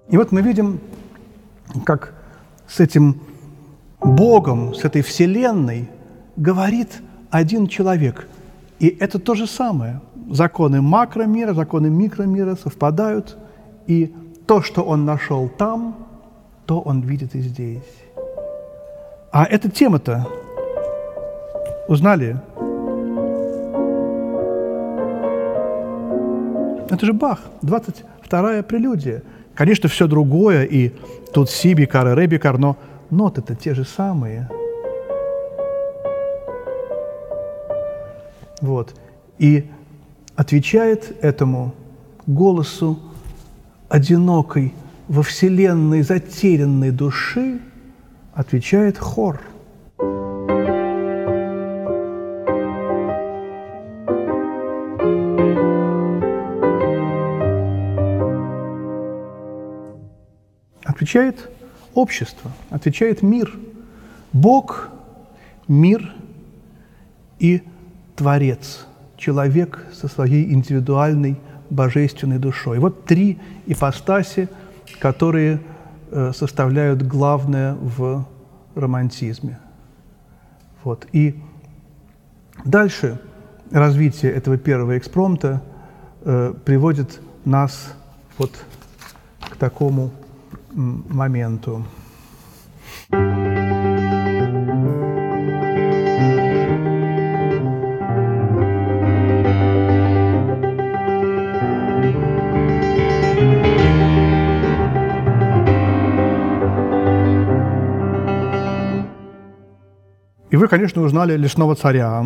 И 0.09 0.17
вот 0.17 0.31
мы 0.31 0.41
видим, 0.41 0.79
как 1.85 2.13
с 2.67 2.79
этим 2.79 3.21
Богом, 4.01 4.73
с 4.73 4.83
этой 4.83 5.01
Вселенной 5.01 5.89
говорит 6.35 7.01
один 7.29 7.67
человек. 7.67 8.27
И 8.79 8.87
это 8.87 9.19
то 9.19 9.35
же 9.35 9.45
самое. 9.45 10.01
Законы 10.31 10.81
макромира, 10.81 11.53
законы 11.53 11.89
микромира 11.89 12.55
совпадают, 12.55 13.37
и 13.87 14.13
то, 14.47 14.61
что 14.61 14.83
он 14.83 15.05
нашел 15.05 15.47
там, 15.49 15.95
то 16.65 16.79
он 16.79 17.01
видит 17.01 17.35
и 17.35 17.41
здесь. 17.41 17.83
А 19.31 19.45
эта 19.45 19.69
тема-то 19.69 20.27
узнали? 21.87 22.39
Это 26.89 27.05
же 27.05 27.13
Бах, 27.13 27.41
22-я 28.29 28.63
прелюдия– 28.63 29.23
Конечно, 29.59 29.89
все 29.89 30.07
другое, 30.07 30.63
и 30.63 30.93
тут 31.33 31.49
Сибикар 31.49 32.07
и 32.07 32.15
Ребикар, 32.15 32.57
но 32.57 32.77
ноты-то 33.09 33.55
те 33.55 33.73
же 33.73 33.83
самые. 33.83 34.49
Вот. 38.61 38.95
И 39.37 39.69
отвечает 40.37 41.13
этому 41.21 41.75
голосу 42.25 42.99
одинокой 43.89 44.73
во 45.09 45.23
вселенной 45.23 46.03
затерянной 46.03 46.91
души, 46.91 47.59
отвечает 48.33 48.97
хор– 48.97 49.41
Отвечает 60.89 61.51
общество, 61.93 62.51
отвечает 62.71 63.21
мир. 63.21 63.55
Бог, 64.33 64.89
мир 65.67 66.15
и 67.37 67.61
Творец, 68.15 68.87
человек 69.15 69.85
со 69.93 70.07
своей 70.07 70.51
индивидуальной 70.51 71.37
божественной 71.69 72.39
душой. 72.39 72.79
Вот 72.79 73.05
три 73.05 73.37
ипостаси, 73.67 74.49
которые 74.99 75.61
э, 76.09 76.31
составляют 76.35 77.03
главное 77.03 77.75
в 77.75 78.25
романтизме. 78.73 79.59
Вот. 80.83 81.05
И 81.11 81.39
дальше 82.65 83.21
развитие 83.69 84.31
этого 84.31 84.57
первого 84.57 84.97
экспромта 84.97 85.61
э, 86.21 86.55
приводит 86.65 87.21
нас 87.45 87.93
вот 88.39 88.51
к 89.51 89.55
такому 89.55 90.09
моменту. 90.73 91.85
И 110.51 110.55
вы, 110.55 110.67
конечно, 110.67 111.03
узнали 111.03 111.37
лесного 111.37 111.75
царя. 111.75 112.23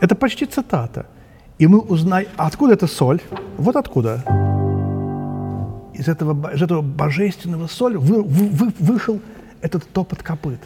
Это 0.00 0.14
почти 0.14 0.46
цитата. 0.46 1.06
И 1.58 1.66
мы 1.66 1.78
узнаем, 1.80 2.28
откуда 2.36 2.74
эта 2.74 2.86
соль? 2.86 3.20
Вот 3.58 3.76
откуда 3.76 4.43
из 5.94 6.08
этого, 6.08 6.52
из 6.52 6.62
этого 6.62 6.82
божественного 6.82 7.66
соли 7.66 7.96
вы, 7.96 8.22
вы, 8.22 8.48
вы, 8.48 8.72
вышел 8.78 9.20
этот 9.60 9.88
топот 9.88 10.22
копыт, 10.22 10.60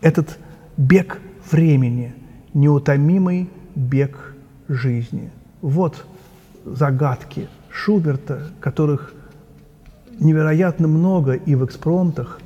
этот 0.00 0.38
бег 0.76 1.20
времени, 1.50 2.14
неутомимый 2.54 3.50
бег 3.74 4.34
жизни. 4.68 5.30
Вот 5.60 6.06
загадки 6.64 7.48
Шуберта, 7.70 8.50
которых 8.60 9.12
невероятно 10.20 10.86
много 10.86 11.32
и 11.32 11.54
в 11.54 11.64
экспромтах, 11.64 12.40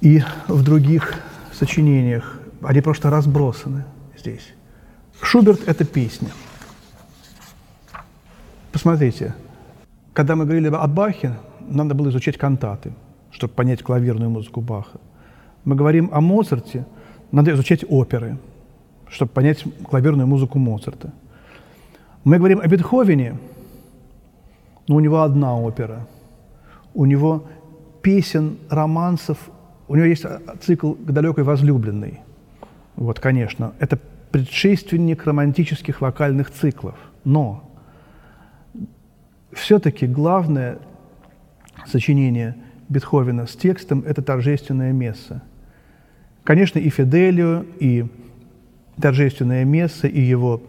и 0.00 0.22
в 0.48 0.62
других 0.62 1.14
сочинениях. 1.52 2.38
Они 2.62 2.80
просто 2.80 3.10
разбросаны 3.10 3.84
здесь. 4.16 4.54
Шуберт– 5.20 5.62
это 5.66 5.84
песня. 5.84 6.28
Посмотрите, 8.72 9.34
когда 10.14 10.36
мы 10.36 10.44
говорили 10.44 10.68
о 10.68 10.86
Бахе, 10.86 11.34
надо 11.60 11.94
было 11.94 12.08
изучать 12.08 12.38
кантаты, 12.38 12.92
чтобы 13.32 13.52
понять 13.52 13.82
клавирную 13.82 14.30
музыку 14.30 14.60
Баха. 14.60 15.00
Мы 15.64 15.74
говорим 15.74 16.08
о 16.12 16.20
Моцарте, 16.20 16.86
надо 17.32 17.52
изучать 17.52 17.84
оперы, 17.88 18.38
чтобы 19.08 19.32
понять 19.32 19.64
клавирную 19.82 20.26
музыку 20.26 20.58
Моцарта. 20.58 21.12
Мы 22.22 22.38
говорим 22.38 22.60
о 22.60 22.66
Бетховене, 22.68 23.36
но 24.86 24.96
у 24.96 25.00
него 25.00 25.22
одна 25.22 25.58
опера. 25.58 26.06
У 26.94 27.06
него 27.06 27.44
песен, 28.00 28.58
романсов, 28.70 29.38
у 29.88 29.96
него 29.96 30.06
есть 30.06 30.24
цикл 30.60 30.92
«К 30.92 31.10
далекой 31.10 31.42
возлюбленной». 31.42 32.20
Вот, 32.94 33.18
конечно, 33.18 33.72
это 33.80 33.98
предшественник 34.30 35.26
романтических 35.26 36.00
вокальных 36.00 36.52
циклов. 36.52 36.94
Но 37.24 37.73
все-таки 39.54 40.06
главное 40.06 40.78
сочинение 41.86 42.56
Бетховена 42.88 43.46
с 43.46 43.56
текстом– 43.56 44.04
это 44.06 44.22
торжественное 44.22 44.92
месса. 44.92 45.42
Конечно, 46.44 46.78
и 46.78 46.90
Фиделио, 46.90 47.64
и 47.80 48.06
торжественное 49.00 49.64
место, 49.64 50.06
и 50.06 50.20
его 50.20 50.62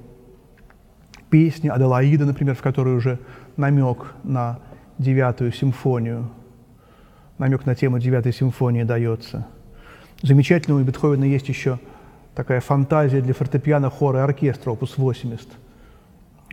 песни 1.30 1.68
Аделаида, 1.68 2.26
например, 2.26 2.56
в 2.56 2.62
которой 2.62 2.96
уже 2.96 3.20
намек 3.58 4.14
на 4.24 4.60
девятую 4.98 5.52
симфонию, 5.52 6.30
намек 7.38 7.66
на 7.66 7.76
тему 7.76 8.00
девятой 8.00 8.32
симфонии 8.32 8.84
дается. 8.84 9.46
Замечательно 10.22 10.78
у 10.78 10.84
Бетховена 10.84 11.26
есть 11.26 11.50
еще 11.50 11.80
такая 12.34 12.62
фантазия 12.62 13.22
для 13.22 13.34
фортепиано, 13.34 13.90
хора 13.90 14.20
и 14.20 14.22
оркестра, 14.22 14.72
опус 14.72 14.98
80. 14.98 15.48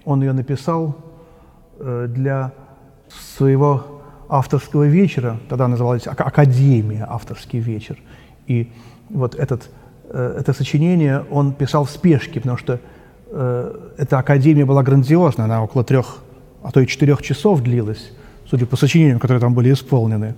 Он 0.05 0.21
ее 0.23 0.33
написал 0.33 1.12
для 1.79 2.53
своего 3.09 4.03
авторского 4.29 4.85
вечера, 4.85 5.39
тогда 5.49 5.69
называлась 5.69 6.07
Академия 6.07 7.07
авторский 7.09 7.59
вечер. 7.59 7.99
И 8.47 8.73
вот 9.11 9.35
этот, 9.35 9.71
э, 10.09 10.37
это 10.41 10.55
сочинение 10.55 11.25
он 11.31 11.53
писал 11.53 11.85
в 11.85 11.91
спешке, 11.91 12.41
потому 12.41 12.57
что 12.57 12.81
э, 13.31 13.91
эта 13.99 14.19
академия 14.19 14.65
была 14.65 14.83
грандиозна, 14.83 15.45
она 15.45 15.63
около 15.63 15.85
трех, 15.85 16.23
а 16.63 16.71
то 16.71 16.81
и 16.81 16.87
четырех 16.87 17.21
часов 17.23 17.61
длилась, 17.61 18.13
судя 18.47 18.65
по 18.65 18.77
сочинениям, 18.77 19.19
которые 19.19 19.41
там 19.41 19.53
были 19.55 19.73
исполнены. 19.73 20.35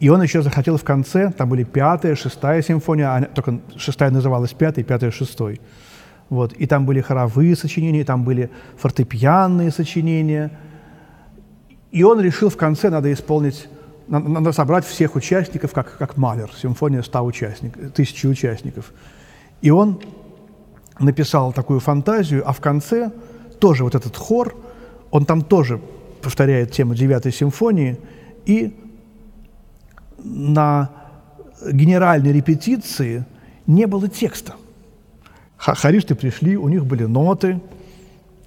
И 0.00 0.08
он 0.08 0.20
еще 0.22 0.42
захотел 0.42 0.76
в 0.76 0.82
конце, 0.82 1.30
там 1.30 1.48
были 1.48 1.62
пятая, 1.62 2.16
шестая 2.16 2.62
симфония, 2.62 3.14
а 3.14 3.22
только 3.22 3.60
шестая 3.76 4.10
называлась 4.10 4.52
пятой, 4.52 4.82
пятая 4.82 5.10
шестой. 5.10 5.60
Вот. 6.30 6.52
И 6.52 6.66
там 6.66 6.86
были 6.86 7.00
хоровые 7.00 7.56
сочинения, 7.56 8.04
там 8.04 8.24
были 8.24 8.50
фортепианные 8.78 9.70
сочинения. 9.70 10.50
И 11.90 12.04
он 12.04 12.20
решил 12.20 12.48
в 12.48 12.56
конце, 12.56 12.88
надо 12.88 13.12
исполнить, 13.12 13.68
надо, 14.06 14.28
надо 14.28 14.52
собрать 14.52 14.86
всех 14.86 15.16
участников, 15.16 15.72
как, 15.72 15.98
как 15.98 16.16
Малер, 16.16 16.50
симфония 16.54 17.02
100 17.02 17.24
участников, 17.24 17.92
тысячи 17.92 18.26
участников. 18.26 18.92
И 19.60 19.70
он 19.70 20.00
написал 21.00 21.52
такую 21.52 21.80
фантазию, 21.80 22.48
а 22.48 22.52
в 22.52 22.60
конце 22.60 23.10
тоже 23.58 23.82
вот 23.82 23.96
этот 23.96 24.16
хор, 24.16 24.56
он 25.10 25.24
там 25.24 25.42
тоже 25.42 25.80
повторяет 26.22 26.70
тему 26.70 26.94
девятой 26.94 27.32
симфонии, 27.32 27.98
и 28.46 28.76
на 30.18 30.90
генеральной 31.72 32.32
репетиции 32.32 33.24
не 33.66 33.86
было 33.86 34.08
текста. 34.08 34.54
Харисты 35.60 36.14
пришли, 36.14 36.56
у 36.56 36.68
них 36.68 36.86
были 36.86 37.04
ноты, 37.04 37.60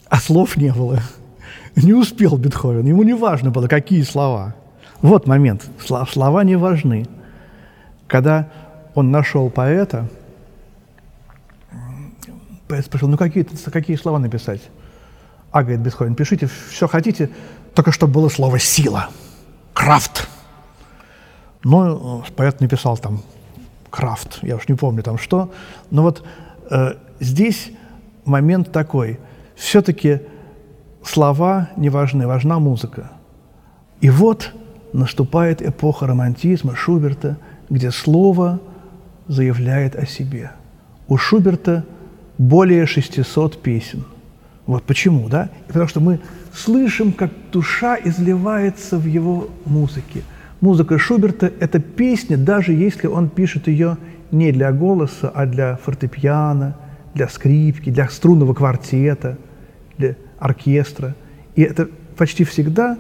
а 0.10 0.18
слов 0.18 0.58
не 0.58 0.72
было. 0.74 1.00
Не 1.76 1.94
успел 1.94 2.38
Бетховен, 2.38 2.86
ему 2.86 3.04
не 3.04 3.14
важно 3.14 3.52
было, 3.52 3.68
какие 3.68 4.02
слова. 4.04 4.56
Вот 5.02 5.28
момент, 5.28 5.68
слова 5.86 6.44
не 6.44 6.56
важны. 6.56 7.08
Когда 8.08 8.50
он 8.96 9.12
нашел 9.12 9.50
поэта, 9.50 10.08
поэт 12.68 12.86
спросил, 12.86 13.08
ну 13.08 13.18
какие, 13.18 13.44
какие 13.72 13.98
слова 13.98 14.20
написать? 14.20 14.62
А, 15.52 15.62
говорит 15.62 15.82
Бетховен, 15.82 16.16
пишите 16.16 16.50
все 16.70 16.88
хотите, 16.88 17.30
только 17.76 17.92
чтобы 17.92 18.14
было 18.14 18.30
слово 18.30 18.60
«сила», 18.60 19.10
«крафт», 19.74 20.28
ну, 21.64 22.24
поэт 22.36 22.60
написал 22.60 22.98
там 22.98 23.22
Крафт, 23.90 24.40
я 24.42 24.56
уж 24.56 24.68
не 24.68 24.76
помню 24.76 25.04
там 25.04 25.18
что. 25.18 25.52
Но 25.92 26.02
вот 26.02 26.22
э, 26.22 26.24
здесь 27.20 27.72
момент 28.26 28.72
такой. 28.72 29.20
Все-таки 29.56 30.22
слова 31.04 31.70
не 31.78 31.90
важны, 31.90 32.28
важна 32.28 32.60
музыка. 32.60 33.12
И 34.02 34.10
вот 34.10 34.54
наступает 34.94 35.62
эпоха 35.62 36.08
романтизма 36.08 36.76
Шуберта, 36.76 37.38
где 37.70 37.92
слово 37.92 38.60
заявляет 39.28 39.96
о 39.96 40.06
себе. 40.06 40.52
У 41.08 41.18
Шуберта 41.18 41.86
более 42.38 42.86
600 42.86 43.62
песен. 43.62 44.06
Вот 44.66 44.84
почему, 44.84 45.28
да? 45.30 45.50
Потому 45.68 45.88
что 45.88 46.00
мы 46.00 46.20
слышим, 46.54 47.12
как 47.12 47.32
душа 47.52 47.98
изливается 48.02 48.98
в 48.98 49.06
его 49.06 49.50
музыке– 49.66 50.22
Музыка 50.64 50.98
Шуберта– 50.98 51.52
это 51.60 51.80
песня, 51.80 52.38
даже 52.38 52.72
если 52.72 53.08
он 53.08 53.28
пишет 53.28 53.68
ее 53.68 53.98
не 54.34 54.52
для 54.52 54.72
голоса, 54.72 55.32
а 55.34 55.46
для 55.46 55.78
фортепиано, 55.78 56.76
для 57.14 57.30
скрипки, 57.30 57.92
для 57.92 58.10
струнного 58.10 58.54
квартета, 58.54 59.38
для 59.98 60.16
оркестра. 60.40 61.16
И 61.56 61.62
это 61.62 61.88
почти 62.18 62.44
всегда 62.44 62.98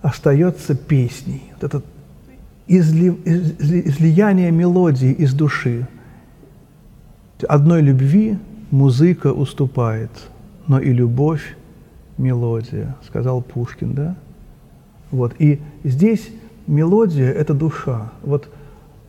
остается 0.00 0.74
песней. 0.74 1.42
Вот 1.54 1.64
это 1.64 1.82
изли, 2.66 3.14
изли, 3.24 3.82
излияние 3.88 4.50
мелодии 4.50 5.12
из 5.12 5.34
души. 5.34 5.86
Одной 7.48 7.82
любви 7.82 8.38
музыка 8.70 9.32
уступает, 9.32 10.10
но 10.68 10.78
и 10.80 10.92
любовь– 10.92 11.56
мелодия, 12.18 12.94
сказал 13.04 13.42
Пушкин, 13.42 13.94
да? 13.94 14.16
Вот. 15.10 15.34
И 15.38 15.60
здесь 15.82 16.30
мелодия– 16.66 17.30
это 17.32 17.54
душа. 17.54 18.12
Вот 18.22 18.48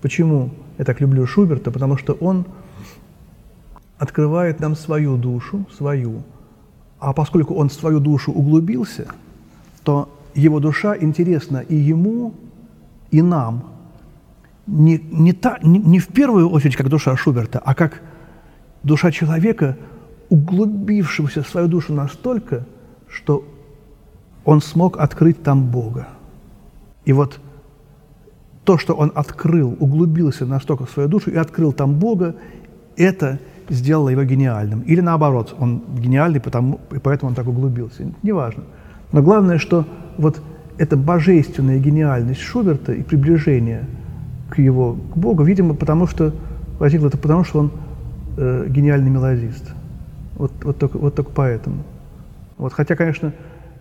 почему 0.03 0.49
я 0.77 0.83
так 0.83 0.99
люблю 0.99 1.25
Шуберта, 1.25 1.71
потому 1.71 1.95
что 1.95 2.11
он 2.19 2.45
открывает 3.97 4.59
нам 4.59 4.75
свою 4.75 5.15
душу, 5.15 5.65
свою. 5.77 6.23
А 6.99 7.13
поскольку 7.13 7.55
он 7.55 7.69
в 7.69 7.73
свою 7.73 8.01
душу 8.01 8.33
углубился, 8.33 9.07
то 9.83 10.09
его 10.35 10.59
душа 10.59 10.97
интересна 10.97 11.59
и 11.59 11.75
ему, 11.75 12.33
и 13.11 13.21
нам. 13.21 13.63
Не, 14.67 14.97
не, 14.97 15.31
та, 15.31 15.57
не, 15.63 15.79
не 15.79 15.99
в 15.99 16.07
первую 16.07 16.49
очередь 16.49 16.75
как 16.75 16.89
душа 16.89 17.15
Шуберта, 17.15 17.61
а 17.63 17.73
как 17.73 18.01
душа 18.83 19.09
человека, 19.09 19.77
углубившегося 20.29 21.43
в 21.43 21.47
свою 21.47 21.69
душу 21.69 21.93
настолько, 21.93 22.65
что 23.07 23.45
он 24.43 24.61
смог 24.61 24.97
открыть 24.97 25.43
там 25.43 25.63
Бога. 25.63 26.09
И 27.05 27.13
вот 27.13 27.39
то, 28.63 28.77
что 28.77 28.93
он 28.93 29.11
открыл, 29.13 29.75
углубился 29.79 30.45
настолько 30.45 30.85
в 30.85 30.91
свою 30.91 31.09
душу 31.09 31.31
и 31.31 31.35
открыл 31.35 31.73
там 31.73 31.95
Бога, 31.95 32.35
это 32.95 33.39
сделало 33.69 34.09
его 34.09 34.23
гениальным. 34.23 34.81
Или 34.81 35.01
наоборот, 35.01 35.55
он 35.57 35.83
гениальный, 35.97 36.39
потому, 36.39 36.79
и 36.91 36.99
поэтому 36.99 37.29
он 37.29 37.35
так 37.35 37.47
углубился. 37.47 38.03
Неважно. 38.21 38.63
Но 39.11 39.21
главное, 39.21 39.57
что 39.57 39.85
вот 40.17 40.41
эта 40.77 40.97
божественная 40.97 41.79
гениальность 41.79 42.41
Шуберта 42.41 42.93
и 42.93 43.03
приближение 43.03 43.85
к 44.49 44.59
его, 44.59 44.93
к 44.93 45.17
Богу, 45.17 45.43
видимо, 45.43 45.73
потому 45.73 46.07
что 46.07 46.33
возникло 46.79 47.07
это 47.07 47.17
потому, 47.17 47.43
что 47.43 47.59
он 47.59 47.71
э, 48.37 48.67
гениальный 48.69 49.09
мелодист. 49.09 49.71
Вот, 50.35 50.51
вот, 50.63 50.77
только, 50.77 50.97
вот 50.97 51.15
только 51.15 51.31
поэтому. 51.31 51.83
Вот, 52.57 52.73
хотя, 52.73 52.95
конечно, 52.95 53.33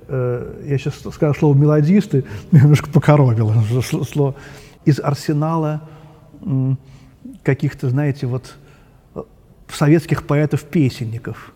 э, 0.08 0.64
я 0.66 0.78
сейчас 0.78 0.94
сказал 1.12 1.34
слово 1.34 1.56
«мелодисты», 1.56 2.24
немножко 2.52 2.90
покоробило. 2.90 3.54
Слово 3.82 4.34
из 4.84 5.00
арсенала 5.00 5.88
э, 6.40 6.74
каких-то, 7.42 7.88
знаете, 7.88 8.26
вот 8.26 8.56
советских 9.68 10.26
поэтов-песенников. 10.26 11.52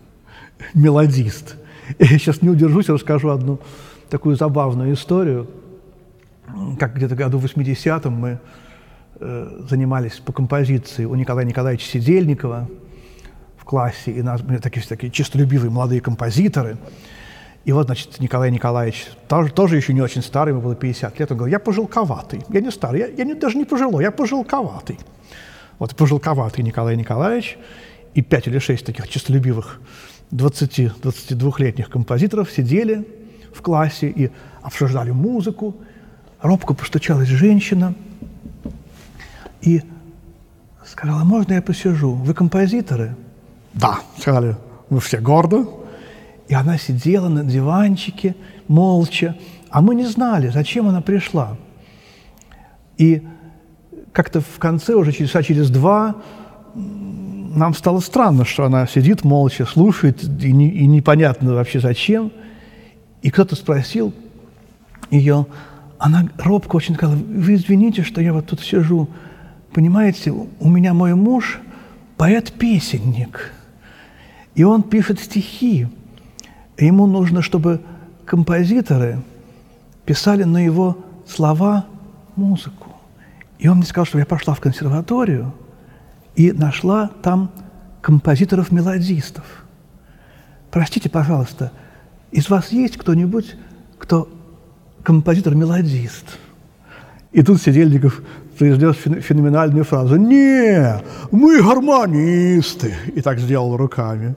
Мелодист. 0.75 1.57
Я 1.99 2.07
сейчас 2.07 2.43
не 2.43 2.49
удержусь, 2.49 2.89
расскажу 2.89 3.31
одну 3.31 3.61
такую 4.09 4.37
забавную 4.37 4.95
историю. 4.95 5.49
Как 6.79 6.95
где-то 6.95 7.15
году 7.15 7.39
в 7.39 7.45
80-м 7.45 8.13
мы 8.13 8.39
э, 9.21 9.61
занимались 9.69 10.15
по 10.15 10.33
композиции 10.33 11.05
у 11.05 11.15
Николая 11.15 11.45
Николаевича 11.45 11.87
Сидельникова 11.87 12.69
в 13.59 13.65
классе, 13.65 14.13
и 14.13 14.23
нас 14.23 14.43
были 14.43 14.59
такие, 14.59 14.87
такие 14.87 15.11
чистолюбивые 15.11 15.71
молодые 15.71 16.01
композиторы– 16.01 16.77
и 17.67 17.73
вот, 17.73 17.87
значит, 17.87 18.21
Николай 18.21 18.53
Николаевич, 18.53 19.09
тоже, 19.27 19.53
тоже 19.53 19.75
еще 19.75 19.93
не 19.93 20.01
очень 20.01 20.23
старый, 20.23 20.53
ему 20.53 20.63
было 20.63 20.77
50 20.77 21.19
лет, 21.19 21.33
он 21.33 21.37
говорил, 21.37 21.53
я 21.53 21.59
пожилковатый. 21.59 22.45
Я 22.49 22.61
не 22.61 22.71
старый, 22.71 23.01
я, 23.01 23.07
я 23.09 23.25
не, 23.25 23.35
даже 23.35 23.59
не 23.59 23.65
пожилой, 23.65 24.05
я 24.05 24.13
пожилковатый. 24.13 25.01
Вот 25.81 25.97
пожилковатый 25.97 26.63
Николай 26.63 26.97
Николаевич 26.97 27.59
и 28.15 28.23
пять 28.23 28.47
или 28.47 28.61
шесть 28.61 28.87
таких 28.87 29.09
честолюбивых 29.09 29.81
20-22-летних 30.31 31.91
композиторов 31.91 32.53
сидели 32.53 33.05
в 33.53 33.63
классе 33.63 34.11
и 34.11 34.31
обсуждали 34.63 35.11
музыку. 35.11 35.75
Робко 36.41 36.73
постучалась 36.73 37.29
женщина 37.29 37.95
и 39.61 39.83
сказала, 40.87 41.25
можно 41.25 41.55
я 41.55 41.63
посижу? 41.63 42.13
Вы 42.13 42.33
композиторы? 42.33 43.17
Да, 43.75 43.99
сказали 44.21 44.57
мы 44.89 45.01
все 45.01 45.19
гордо. 45.19 45.67
И 46.49 46.55
она 46.55 46.79
сидела 46.79 47.29
на 47.29 47.45
диванчике, 47.45 48.37
молча, 48.69 49.37
а 49.71 49.83
мы 49.83 49.95
не 49.95 50.07
знали, 50.07 50.49
зачем 50.49 50.89
она 50.89 51.01
пришла. 51.01 51.57
И 52.99 53.23
как-то 54.13 54.41
в 54.41 54.59
конце, 54.59 54.95
уже 54.95 55.13
часа 55.13 55.43
через 55.43 55.71
два, 55.71 56.17
нам 56.75 57.75
стало 57.75 58.01
странно, 58.01 58.45
что 58.45 58.65
она 58.65 58.87
сидит 58.87 59.25
молча, 59.25 59.65
слушает, 59.65 60.23
и, 60.43 60.53
не, 60.53 60.69
и 60.71 60.87
непонятно 60.87 61.55
вообще 61.55 61.81
зачем. 61.81 62.31
И 63.23 63.31
кто-то 63.31 63.57
спросил 63.57 64.15
ее, 65.11 65.47
она 65.99 66.29
робко 66.39 66.77
очень 66.77 66.95
сказала, 66.95 67.17
вы 67.17 67.55
извините, 67.55 68.03
что 68.03 68.21
я 68.21 68.33
вот 68.33 68.47
тут 68.47 68.61
сижу, 68.61 69.09
понимаете, 69.73 70.31
у 70.33 70.69
меня 70.69 70.95
мой 70.95 71.15
муж 71.15 71.59
поэт-песенник, 72.17 73.53
и 74.55 74.63
он 74.63 74.83
пишет 74.83 75.21
стихи. 75.21 75.89
Ему 76.79 77.07
нужно, 77.07 77.43
чтобы 77.43 77.81
композиторы 78.25 79.21
писали 80.05 80.45
на 80.45 80.65
его 80.65 80.99
слова 81.27 81.87
музыку. 82.37 82.95
И 83.59 83.69
он 83.69 83.79
мне 83.79 83.87
сказал, 83.87 84.05
что 84.05 84.19
я 84.19 84.27
пошла 84.27 84.55
в 84.55 84.61
консерваторию 84.61 85.53
и 86.35 86.53
нашла 86.53 87.11
там 87.23 87.51
композиторов-мелодистов. 88.03 89.45
Простите, 90.71 91.09
пожалуйста, 91.09 91.73
из 92.31 92.51
вас 92.51 92.71
есть 92.71 92.99
кто-нибудь, 92.99 93.57
кто 93.99 94.29
композитор-мелодист? 95.03 96.39
И 97.33 97.43
тут 97.43 97.63
Сидельников 97.63 98.23
произнес 98.59 98.97
феноменальную 98.97 99.85
фразу 99.85 100.17
«Не, 100.17 101.03
мы 101.31 101.63
гармонисты!» 101.63 102.95
и 103.15 103.21
так 103.21 103.39
сделал 103.39 103.77
руками. 103.77 104.37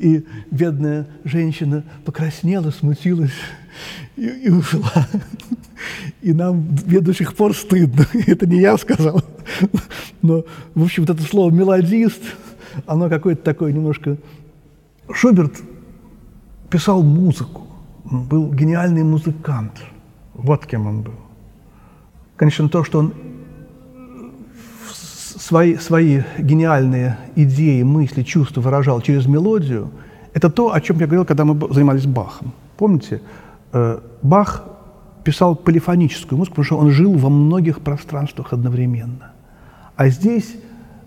И 0.00 0.24
бедная 0.50 1.06
женщина 1.24 1.84
покраснела, 2.06 2.70
смутилась 2.70 3.34
и, 4.16 4.26
и 4.26 4.48
ушла. 4.48 5.06
И 6.22 6.32
нам 6.32 6.68
мне 6.86 7.00
до 7.00 7.12
сих 7.12 7.34
пор 7.34 7.54
стыдно. 7.54 8.06
Это 8.26 8.46
не 8.46 8.60
я 8.60 8.78
сказал. 8.78 9.22
Но, 10.22 10.44
в 10.74 10.82
общем, 10.82 11.04
вот 11.04 11.16
это 11.16 11.22
слово 11.22 11.50
«мелодист», 11.50 12.22
оно 12.86 13.08
какое-то 13.10 13.42
такое 13.42 13.72
немножко... 13.72 14.16
Шуберт 15.12 15.60
писал 16.70 17.02
музыку. 17.02 17.66
Он 18.10 18.24
был 18.24 18.52
гениальный 18.52 19.02
музыкант. 19.02 19.72
Вот 20.32 20.64
кем 20.64 20.86
он 20.86 21.02
был. 21.02 21.14
Конечно, 22.36 22.70
то, 22.70 22.84
что 22.84 23.00
он 23.00 23.12
свои, 25.50 25.76
свои 25.78 26.22
гениальные 26.38 27.16
идеи, 27.34 27.82
мысли, 27.82 28.22
чувства 28.22 28.60
выражал 28.60 29.00
через 29.00 29.26
мелодию, 29.26 29.90
это 30.32 30.48
то, 30.48 30.72
о 30.72 30.80
чем 30.80 31.00
я 31.00 31.06
говорил, 31.06 31.24
когда 31.24 31.44
мы 31.44 31.74
занимались 31.74 32.06
Бахом. 32.06 32.52
Помните, 32.76 33.20
э, 33.72 33.98
Бах 34.22 34.64
писал 35.24 35.56
полифоническую 35.56 36.38
музыку, 36.38 36.54
потому 36.54 36.64
что 36.64 36.78
он 36.78 36.90
жил 36.92 37.18
во 37.18 37.28
многих 37.30 37.80
пространствах 37.80 38.52
одновременно. 38.52 39.32
А 39.96 40.08
здесь 40.08 40.54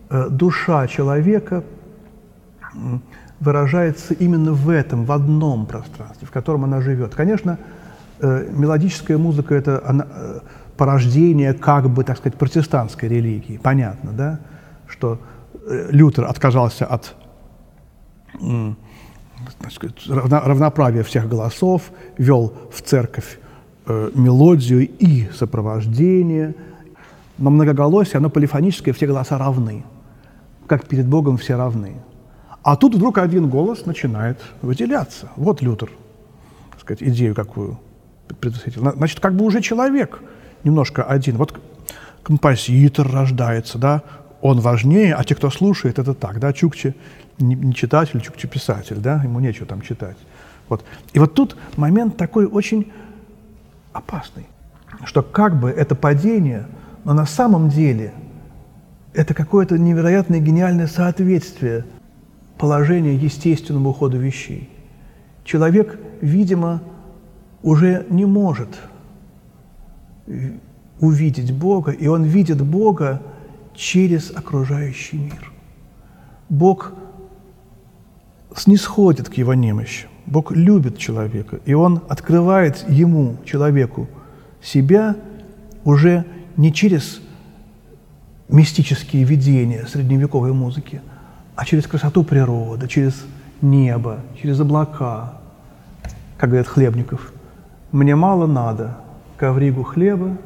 э, 0.10 0.28
душа 0.30 0.88
человека 0.88 1.64
выражается 3.40 4.14
именно 4.14 4.52
в 4.52 4.68
этом, 4.68 5.06
в 5.06 5.12
одном 5.14 5.66
пространстве, 5.66 6.28
в 6.28 6.32
котором 6.32 6.66
она 6.66 6.82
живет. 6.82 7.16
Конечно, 7.16 7.58
э, 8.20 8.50
мелодическая 8.52 9.18
музыка– 9.18 9.56
это 9.60 9.82
она, 9.88 10.06
порождение 10.78 11.54
как 11.54 11.90
бы, 11.90 12.04
так 12.04 12.18
сказать, 12.18 12.38
протестантской 12.38 13.10
религии. 13.10 13.60
Понятно, 13.62 14.12
да, 14.12 14.40
что 14.88 15.20
э, 15.68 15.90
Лютер 15.92 16.26
отказался 16.26 16.86
от 16.86 17.16
сказать, 19.70 19.96
равноправия 20.08 21.04
всех 21.04 21.30
голосов, 21.30 21.92
вел 22.18 22.54
в 22.72 22.82
церковь 22.82 23.40
э, 23.86 24.12
мелодию 24.16 24.88
и 24.88 25.30
сопровождение. 25.34 26.56
Но 27.38 27.50
многоголосие, 27.50 28.18
оно 28.18 28.30
полифоническое, 28.30 28.94
все 28.94 29.08
голоса 29.08 29.38
равны. 29.38 29.84
Как 30.68 30.88
перед 30.88 31.08
Богом 31.08 31.38
все 31.38 31.56
равны. 31.56 31.96
А 32.64 32.76
тут 32.76 32.96
вдруг 32.96 33.18
один 33.18 33.50
голос 33.50 33.86
начинает 33.86 34.40
выделяться. 34.62 35.30
Вот 35.36 35.62
Лютер, 35.62 35.92
так 36.72 36.80
сказать, 36.80 37.04
идею 37.04 37.36
какую 37.36 37.80
предусмотрел. 38.40 38.94
Значит, 38.94 39.20
как 39.20 39.36
бы 39.36 39.46
уже 39.46 39.62
человек– 39.62 40.22
немножко 40.64 41.04
один. 41.04 41.38
Вот 41.38 41.60
композитор 42.24 43.12
рождается, 43.12 43.78
да, 43.78 44.04
он 44.42 44.60
важнее, 44.60 45.16
а 45.16 45.24
те, 45.24 45.36
кто 45.36 45.50
слушает, 45.50 46.00
это 46.00 46.14
так, 46.14 46.40
да, 46.40 46.54
Чукчи 46.54 46.96
не, 47.40 47.74
читатель, 47.74 48.22
Чукчи 48.22 48.48
писатель, 48.48 48.98
да, 48.98 49.22
ему 49.24 49.40
нечего 49.40 49.66
там 49.66 49.82
читать. 49.82 50.18
Вот. 50.70 50.84
И 51.14 51.20
вот 51.20 51.34
тут 51.34 51.58
момент 51.76 52.18
такой 52.18 52.46
очень 52.46 52.92
опасный, 53.92 54.46
что 55.06 55.22
как 55.22 55.60
бы 55.60 55.70
это 55.70 55.96
падение, 55.96 56.68
но 57.04 57.14
на 57.14 57.26
самом 57.26 57.70
деле 57.70 58.14
это 59.14 59.34
какое-то 59.34 59.78
невероятное 59.78 60.40
гениальное 60.40 60.88
соответствие 60.88 61.86
положения 62.58 63.16
естественному 63.16 63.94
ходу 63.94 64.18
вещей. 64.18 64.70
Человек, 65.44 66.00
видимо, 66.22 66.82
уже 67.62 68.06
не 68.10 68.26
может– 68.26 68.70
увидеть 71.00 71.54
Бога, 71.54 71.92
и 71.92 72.08
он 72.08 72.24
видит 72.24 72.62
Бога 72.62 73.22
через 73.76 74.32
окружающий 74.32 75.18
мир. 75.18 75.52
Бог 76.50 76.94
снисходит 78.56 79.30
к 79.30 79.34
его 79.34 79.54
немощи. 79.54 80.08
Бог 80.26 80.52
любит 80.52 80.98
человека, 80.98 81.60
и 81.66 81.74
Он 81.74 82.02
открывает 82.08 82.86
ему, 82.88 83.38
человеку, 83.46 84.08
себя 84.62 85.18
уже 85.84 86.26
не 86.56 86.72
через 86.72 87.20
мистические 88.48 89.24
видения 89.24 89.86
средневековой 89.86 90.54
музыки, 90.54 91.02
а 91.56 91.66
через 91.66 91.88
красоту 91.88 92.24
природы, 92.24 92.88
через 92.88 93.26
небо, 93.62 94.20
через 94.42 94.60
облака. 94.60 95.34
Как 96.38 96.50
говорят 96.50 96.68
Хлебников, 96.68 97.34
«Мне 97.92 98.16
мало 98.16 98.48
надо, 98.48 98.98
ковригу 99.38 99.84
хлеба, 99.84 100.38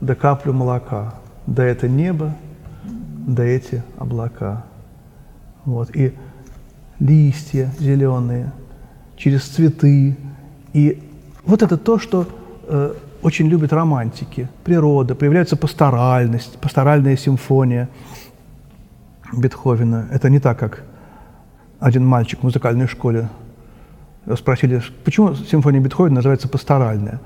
да 0.00 0.14
каплю 0.14 0.52
молока, 0.52 1.14
да 1.46 1.64
это 1.64 1.88
небо, 1.88 2.34
да 3.26 3.44
эти 3.44 3.82
облака. 3.98 4.64
Вот. 5.64 5.94
И 5.94 6.14
листья 7.00 7.70
зеленые, 7.78 8.52
через 9.16 9.44
цветы. 9.44 10.16
И 10.72 11.02
вот 11.44 11.62
это 11.62 11.76
то, 11.76 11.98
что 11.98 12.26
э, 12.66 12.94
очень 13.22 13.48
любят 13.48 13.72
романтики. 13.72 14.48
Природа, 14.64 15.14
появляется 15.14 15.56
пасторальность, 15.56 16.58
пасторальная 16.58 17.16
симфония 17.16 17.88
Бетховена. 19.32 20.06
Это 20.10 20.30
не 20.30 20.40
так, 20.40 20.58
как 20.58 20.84
один 21.80 22.06
мальчик 22.06 22.40
в 22.40 22.42
музыкальной 22.44 22.86
школе 22.86 23.28
спросили, 24.36 24.82
почему 25.04 25.34
симфония 25.34 25.80
Бетховена 25.80 26.16
называется 26.16 26.48
пасторальная. 26.48 27.20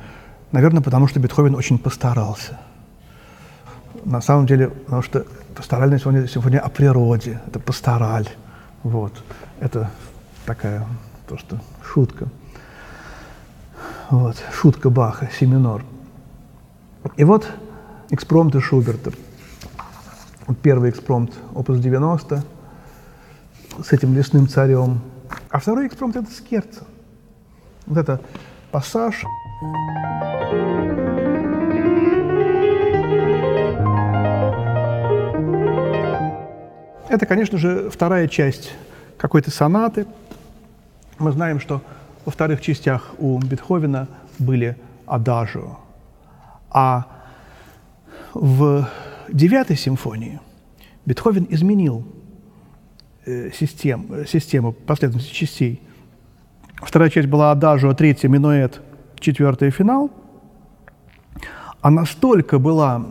Наверное, 0.53 0.83
потому 0.83 1.09
что 1.09 1.19
Бетховен 1.19 1.55
очень 1.55 1.79
постарался. 1.79 2.61
На 4.05 4.21
самом 4.21 4.47
деле, 4.47 4.69
потому 4.69 5.03
что 5.03 5.27
пасторальная 5.57 5.99
симфония, 5.99 6.27
симфония 6.27 6.61
о 6.61 6.69
природе, 6.69 7.41
это 7.47 7.59
пастораль. 7.59 8.29
Вот. 8.83 9.13
Это 9.61 9.91
такая, 10.45 10.87
то, 11.27 11.39
что 11.39 11.59
шутка. 11.83 12.29
Вот. 14.11 14.37
Шутка 14.53 14.91
Баха, 14.91 15.31
си 15.39 15.47
минор. 15.47 15.85
И 17.17 17.25
вот 17.25 17.51
экспромты 18.11 18.61
Шуберта. 18.61 19.11
Первый 20.63 20.91
экспромт, 20.91 21.33
опус 21.55 21.79
90, 21.79 22.45
с 23.83 23.93
этим 23.93 24.15
лесным 24.15 24.49
царем. 24.49 25.01
А 25.49 25.59
второй 25.61 25.87
экспромт– 25.87 26.17
это 26.17 26.31
Скерца. 26.31 26.85
Вот 27.87 27.97
это 27.97 28.21
пассаж. 28.71 29.25
Это, 37.13 37.27
конечно 37.27 37.59
же, 37.59 37.91
вторая 37.91 38.27
часть 38.27 38.73
какой-то 39.19 39.51
сонаты. 39.51 40.07
Мы 41.19 41.31
знаем, 41.31 41.61
что 41.61 41.83
во 42.25 42.33
вторых 42.33 42.63
частях 42.63 43.11
у 43.19 43.39
Бетховена 43.39 44.09
были 44.39 44.79
адажио. 45.05 45.79
А 46.71 47.07
в 48.33 48.89
девятой 49.29 49.77
симфонии 49.77 50.41
Бетховен 51.05 51.47
изменил 51.51 52.07
э, 53.27 53.51
систем, 53.53 54.27
систему 54.27 54.73
последовательности 54.73 55.35
частей. 55.35 55.83
Вторая 56.77 57.11
часть 57.11 57.29
была 57.29 57.53
адажио, 57.53 57.93
третья– 57.93 58.29
минуэт, 58.31 58.81
четвертая– 59.23 59.71
финал. 59.73 60.11
А 61.81 61.91
настолько 61.91 62.59
была 62.59 63.03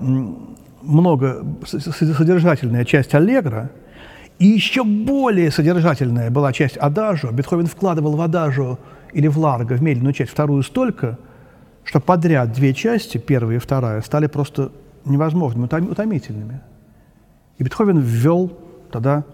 много 0.81 1.45
содержательная 1.65 2.85
часть 2.85 3.13
аллегро– 3.15 3.71
и 4.41 4.47
еще 4.47 4.83
более 4.83 5.51
содержательная 5.51 6.31
была 6.31 6.51
часть 6.51 6.75
адажу. 6.75 7.31
Бетховен 7.31 7.67
вкладывал 7.67 8.15
в 8.15 8.21
адажу 8.21 8.79
или 9.13 9.27
в 9.27 9.37
ларго, 9.37 9.75
в 9.75 9.83
медленную 9.83 10.13
часть, 10.13 10.31
вторую 10.31 10.63
столько, 10.63 11.19
что 11.83 11.99
подряд 11.99 12.51
две 12.51 12.73
части, 12.73 13.19
первая 13.19 13.57
и 13.57 13.59
вторая, 13.59 14.01
стали 14.01 14.25
просто 14.25 14.71
невозможными, 15.05 15.65
утомительными. 15.65 16.59
И 17.59 17.63
Бетховен 17.63 17.99
ввел 17.99 18.57
тогда 18.91 19.25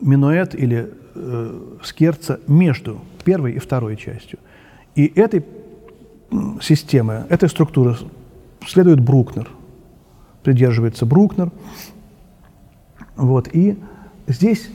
минуэт 0.00 0.54
или 0.54 0.90
э, 1.14 1.76
скерца 1.82 2.40
между 2.46 3.02
первой 3.26 3.52
и 3.52 3.58
второй 3.58 3.96
частью. 3.96 4.38
И 4.94 5.04
этой 5.04 5.44
системы, 6.60 7.26
этой 7.28 7.48
структуры 7.48 7.96
следует 8.66 9.00
Брукнер, 9.00 9.48
придерживается 10.42 11.06
Брукнер– 11.06 11.50
Вот, 13.16 13.48
и 13.52 13.78
здесь 14.26 14.68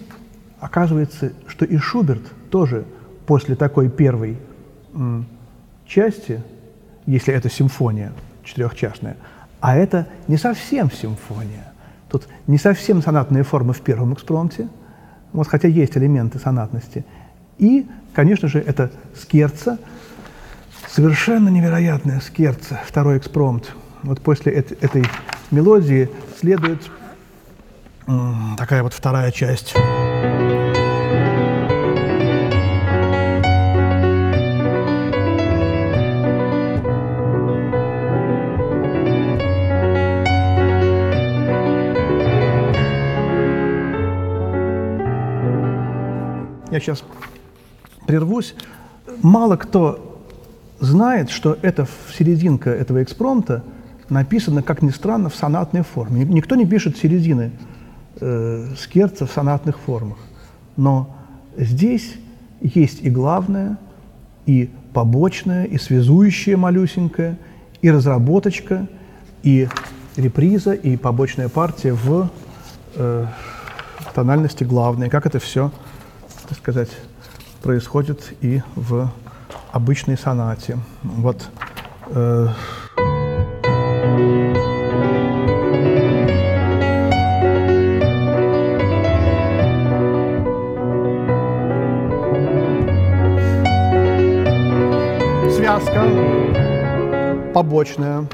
оказывается, 0.60 1.34
что 1.48 1.66
и 1.66 1.78
Шуберт 1.78 2.24
тоже 2.50 2.86
после 3.26 3.56
такой 3.56 3.90
первой 3.90 4.38
части, 5.86 6.42
если 7.06 7.34
это 7.34 7.50
симфония 7.50 8.12
четырехчастная, 8.44 9.18
а 9.60 9.76
это 9.76 10.08
не 10.28 10.38
совсем 10.38 10.92
симфония. 10.92 11.72
Тут 12.10 12.28
не 12.48 12.58
совсем 12.58 13.02
сонатные 13.02 13.44
формы 13.44 13.74
в 13.74 13.82
первом 13.82 14.14
экспромте, 14.14 14.68
вот, 15.34 15.48
хотя 15.48 15.68
есть 15.68 15.96
элементы 15.96 16.40
сонатности. 16.40 17.06
И, 17.58 17.88
конечно 18.14 18.48
же, 18.48 18.60
это 18.60 18.92
скерца, 19.16 19.78
совершенно 20.88 21.50
невероятная 21.50 22.20
скерца, 22.20 22.82
второй 22.86 23.18
экспромт. 23.18 23.72
Вот 24.04 24.22
после 24.22 24.52
этой, 24.54 24.78
этой 24.78 25.06
мелодии 25.52 26.10
следует 26.40 26.82
м, 28.08 28.56
такая 28.58 28.84
вот 28.84 28.94
вторая 28.94 29.32
часть. 29.32 29.76
Я 46.72 46.80
сейчас 46.80 47.04
прервусь. 48.08 48.56
Мало 49.22 49.58
кто 49.58 50.11
знает, 50.82 51.30
что 51.30 51.58
это 51.62 51.88
серединка 52.14 52.70
этого 52.70 53.02
экспромта 53.02 53.64
написана, 54.10 54.62
как 54.62 54.82
ни 54.82 54.90
странно, 54.90 55.30
в 55.30 55.36
сонатной 55.36 55.84
форме. 55.84 56.26
Никто 56.26 56.56
не 56.56 56.66
пишет 56.66 56.98
середины 56.98 57.52
э, 58.20 58.74
скерца 58.78 59.26
в 59.26 59.32
сонатных 59.32 59.80
формах. 59.80 60.18
Но 60.76 61.16
здесь 61.56 62.16
есть 62.60 63.02
и 63.02 63.10
главное, 63.10 63.78
и 64.46 64.70
побочное, 64.94 65.64
и 65.64 65.78
связующее 65.78 66.58
малюсенькое, 66.58 67.38
и 67.82 67.90
разработочка, 67.90 68.88
и 69.44 69.70
реприза, 70.18 70.74
и 70.74 70.98
побочная 70.98 71.48
партия 71.48 71.94
в, 71.94 72.30
э, 72.96 73.26
тональности 74.14 74.66
главной. 74.66 75.10
Как 75.10 75.26
это 75.26 75.40
все 75.40 75.72
так 76.52 76.58
сказать, 76.58 76.90
происходит 77.64 78.34
и 78.42 78.62
в 78.76 79.10
обычной 79.72 80.18
сонате. 80.18 80.78
Вот 81.04 81.50
э, 82.08 82.48
связка 95.50 96.04
побочная. 97.54 98.28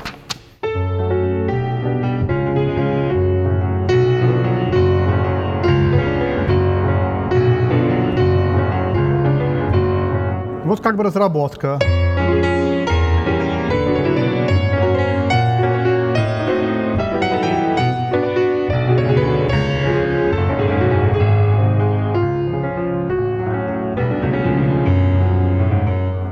Бы 10.98 11.04
разработка. 11.04 11.80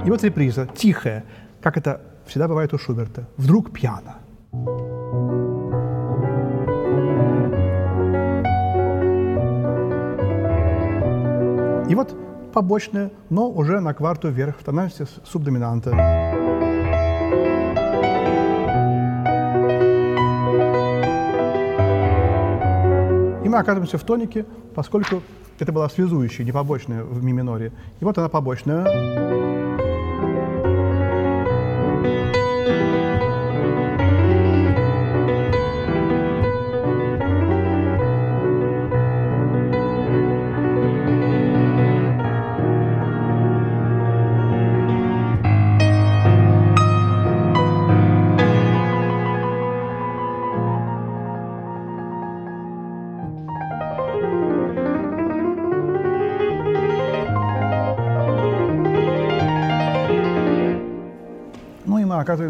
И 0.04 0.10
вот 0.10 0.24
реприза, 0.24 0.68
тихая, 0.76 1.24
как 1.62 1.78
это 1.78 2.02
всегда 2.26 2.48
бывает 2.48 2.74
у 2.74 2.78
Шуберта. 2.78 3.28
Вдруг 3.38 3.72
пьяно. 3.72 4.16
И 11.88 11.96
вот 11.96 12.25
побочная, 12.56 13.12
но 13.30 13.50
уже 13.50 13.82
на 13.82 13.94
кварту 13.94 14.30
вверх 14.30 14.58
в 14.58 14.64
тональности 14.64 15.06
субдоминанта. 15.26 15.90
И 23.44 23.50
мы 23.50 23.58
оказываемся 23.58 23.98
в 23.98 24.04
тонике, 24.06 24.46
поскольку 24.74 25.22
это 25.60 25.74
была 25.74 25.90
связующая, 25.90 26.46
не 26.46 26.54
побочная 26.54 27.04
в 27.04 27.22
ми 27.22 27.34
миноре. 27.34 27.74
И 28.00 28.06
вот 28.06 28.18
она 28.18 28.30
побочная. 28.30 29.55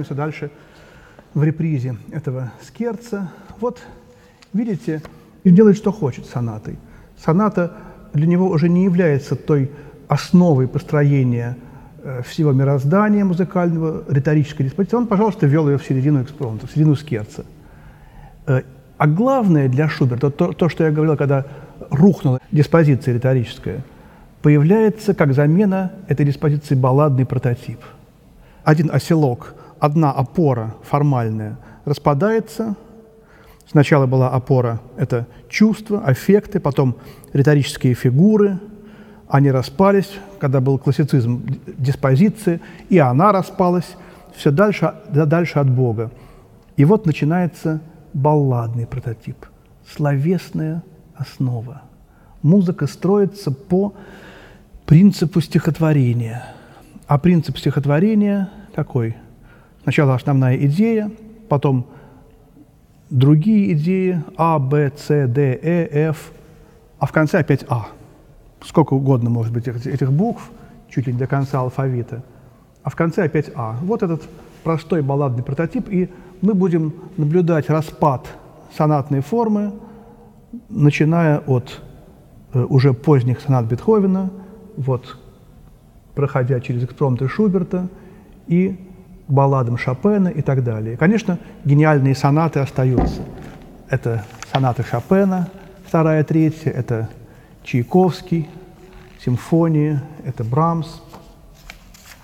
Оказываемся 0.05 0.15
дальше 0.15 0.51
в 1.33 1.43
репризе 1.43 1.95
этого 2.11 2.51
скерца. 2.61 3.31
Вот, 3.59 3.81
видите, 4.53 5.01
и 5.43 5.51
делает, 5.51 5.77
что 5.77 5.91
хочет 5.91 6.25
сонатой. 6.25 6.77
Соната 7.23 7.71
для 8.13 8.27
него 8.27 8.47
уже 8.47 8.69
не 8.69 8.83
является 8.83 9.35
той 9.35 9.71
основой 10.07 10.67
построения 10.67 11.57
э, 12.03 12.21
всего 12.23 12.53
мироздания 12.53 13.25
музыкального, 13.25 14.03
риторической 14.07 14.65
диспозиции. 14.65 14.97
Он, 14.97 15.07
пожалуйста, 15.07 15.47
ввел 15.47 15.69
ее 15.69 15.77
в 15.77 15.83
середину 15.83 16.21
экспромта, 16.21 16.67
в 16.67 16.71
середину 16.71 16.95
скерца. 16.95 17.43
Э, 18.47 18.61
А 18.97 19.07
главное 19.07 19.67
для 19.67 19.89
Шуберта, 19.89 20.29
то, 20.29 20.53
то, 20.53 20.69
что 20.69 20.83
я 20.83 20.91
говорил, 20.91 21.17
когда 21.17 21.45
рухнула 21.91 22.39
диспозиция 22.51 23.15
риторическая, 23.15 23.81
появляется 24.41 25.13
как 25.13 25.33
замена 25.33 25.91
этой 26.07 26.25
диспозиции 26.25 26.75
балладный 26.75 27.25
прототип– 27.25 27.79
один 28.65 28.89
оселок, 28.91 29.55
одна 29.85 30.11
опора 30.11 30.75
формальная 30.83 31.57
распадается. 31.85 32.75
Сначала 33.69 34.05
была 34.05 34.29
опора– 34.29 34.79
это 34.97 35.27
чувства, 35.49 36.03
аффекты, 36.03 36.59
потом 36.59 36.95
риторические 37.33 37.93
фигуры. 37.93 38.59
Они 39.27 39.51
распались, 39.51 40.11
когда 40.39 40.61
был 40.61 40.77
классицизм 40.77 41.45
диспозиции, 41.77 42.61
и 42.89 42.97
она 42.97 43.31
распалась 43.31 43.95
все 44.35 44.51
дальше, 44.51 44.93
да 45.09 45.25
дальше 45.25 45.59
от 45.59 45.69
Бога. 45.69 46.11
И 46.77 46.85
вот 46.85 47.05
начинается 47.05 47.81
балладный 48.13 48.85
прототип, 48.85 49.45
словесная 49.87 50.83
основа. 51.15 51.81
Музыка 52.41 52.85
строится 52.87 53.51
по 53.51 53.93
принципу 54.85 55.41
стихотворения– 55.41 56.43
а 57.07 57.17
принцип 57.17 57.57
стихотворения 57.57 58.49
такой. 58.73 59.15
Сначала 59.85 60.15
основная 60.15 60.57
идея, 60.65 61.11
потом 61.47 61.85
другие 63.11 63.73
идеи 63.73 64.23
А, 64.35 64.57
Б, 64.57 64.91
С, 64.97 65.27
Д, 65.27 65.59
Э, 65.61 66.09
Ф, 66.09 66.31
а 66.97 67.05
в 67.05 67.11
конце 67.11 67.37
опять 67.37 67.63
А. 67.69 67.89
Сколько 68.63 68.95
угодно 68.95 69.29
может 69.29 69.53
быть 69.53 69.67
этих, 69.67 69.85
этих 69.85 70.11
букв, 70.11 70.49
чуть 70.89 71.05
ли 71.05 71.13
не 71.13 71.19
до 71.19 71.27
конца 71.27 71.59
алфавита. 71.59 72.23
А 72.81 72.89
в 72.89 72.95
конце 72.95 73.25
опять 73.25 73.51
А. 73.53 73.77
Вот 73.83 74.01
этот 74.01 74.27
простой 74.63 75.03
балладный 75.03 75.43
прототип, 75.43 75.87
и 75.91 76.09
мы 76.41 76.55
будем 76.55 76.95
наблюдать 77.15 77.69
распад 77.69 78.25
сонатной 78.75 79.21
формы, 79.21 79.71
начиная 80.67 81.41
от 81.41 81.79
э, 82.55 82.63
уже 82.63 82.95
поздних 82.95 83.39
сонат 83.39 83.65
Бетховена, 83.65 84.31
вот 84.77 85.19
проходя 86.15 86.59
через 86.59 86.85
экспромты 86.85 87.27
Шуберта 87.27 87.87
и 88.47 88.79
балладам 89.27 89.77
Шопена 89.77 90.29
и 90.29 90.41
так 90.41 90.63
далее. 90.63 90.97
Конечно, 90.97 91.39
гениальные 91.63 92.15
сонаты 92.15 92.59
остаются. 92.59 93.21
Это 93.89 94.25
сонаты 94.51 94.83
Шопена, 94.83 95.49
вторая, 95.85 96.23
третья, 96.23 96.71
это 96.71 97.09
Чайковский, 97.63 98.49
симфонии, 99.23 99.99
это 100.23 100.43
Брамс. 100.43 101.01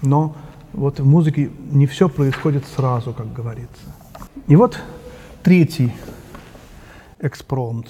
Но 0.02 0.36
вот 0.74 1.00
в 1.00 1.06
музыке 1.06 1.50
не 1.72 1.88
все 1.88 2.10
происходит 2.10 2.66
сразу, 2.66 3.14
как 3.14 3.34
говорится. 3.34 3.84
И 4.48 4.56
вот 4.56 4.80
третий 5.44 5.92
экспромт. 7.20 7.88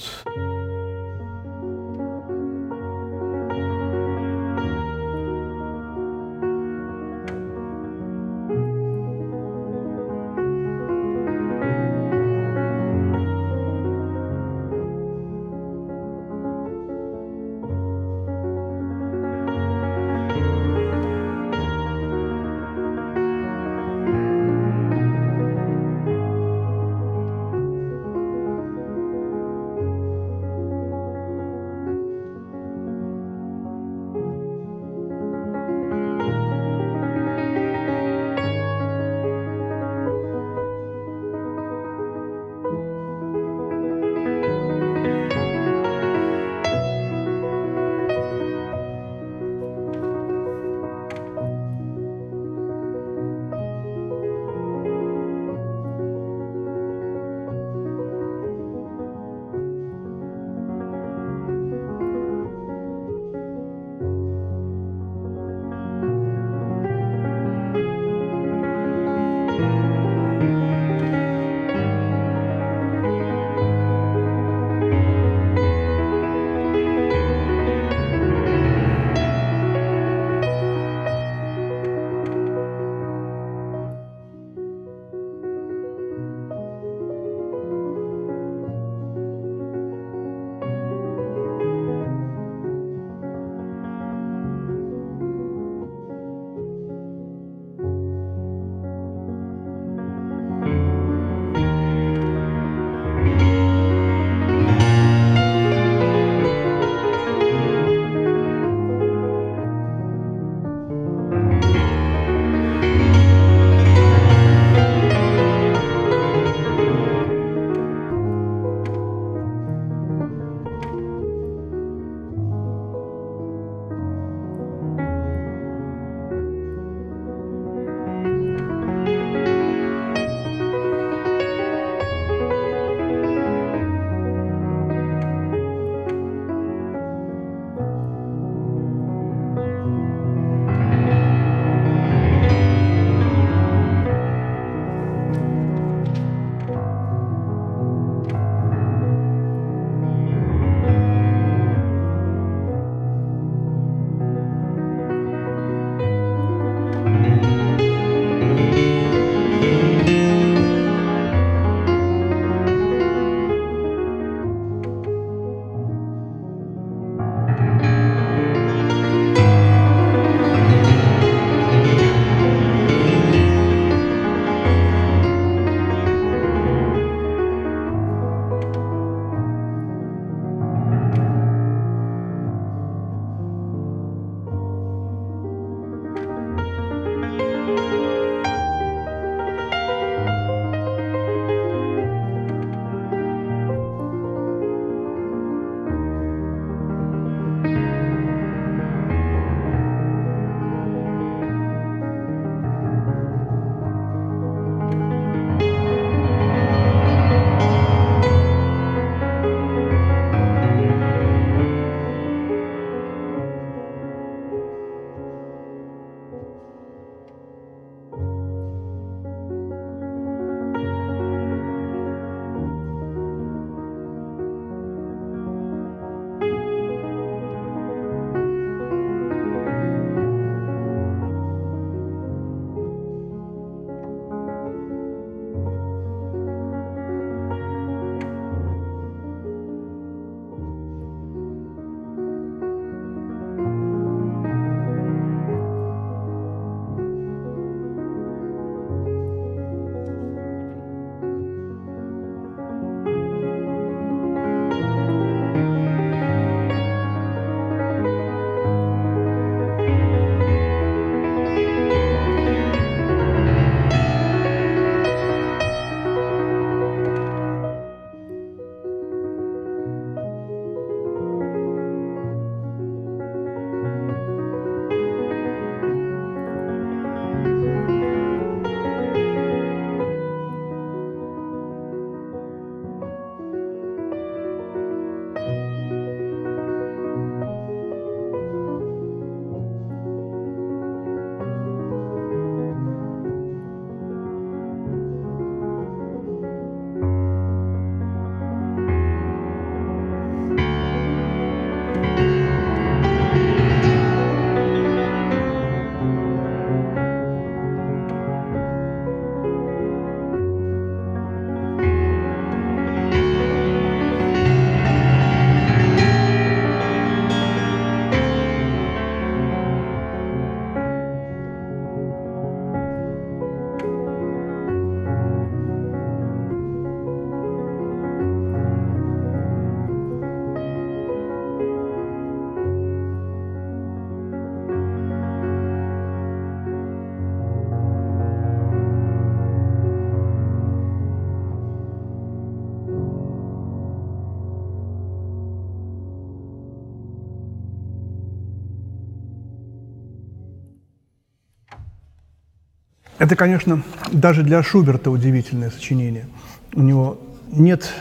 Это, 353.22 353.36
конечно, 353.36 353.84
даже 354.11 354.41
для 354.41 354.63
Шуберта 354.63 355.11
удивительное 355.11 355.69
сочинение. 355.69 356.26
У 356.74 356.82
него 356.82 357.19
нет 357.51 357.93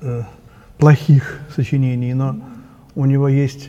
э, 0.00 0.22
плохих 0.78 1.40
сочинений, 1.54 2.14
но 2.14 2.36
у 2.94 3.04
него 3.04 3.28
есть 3.28 3.68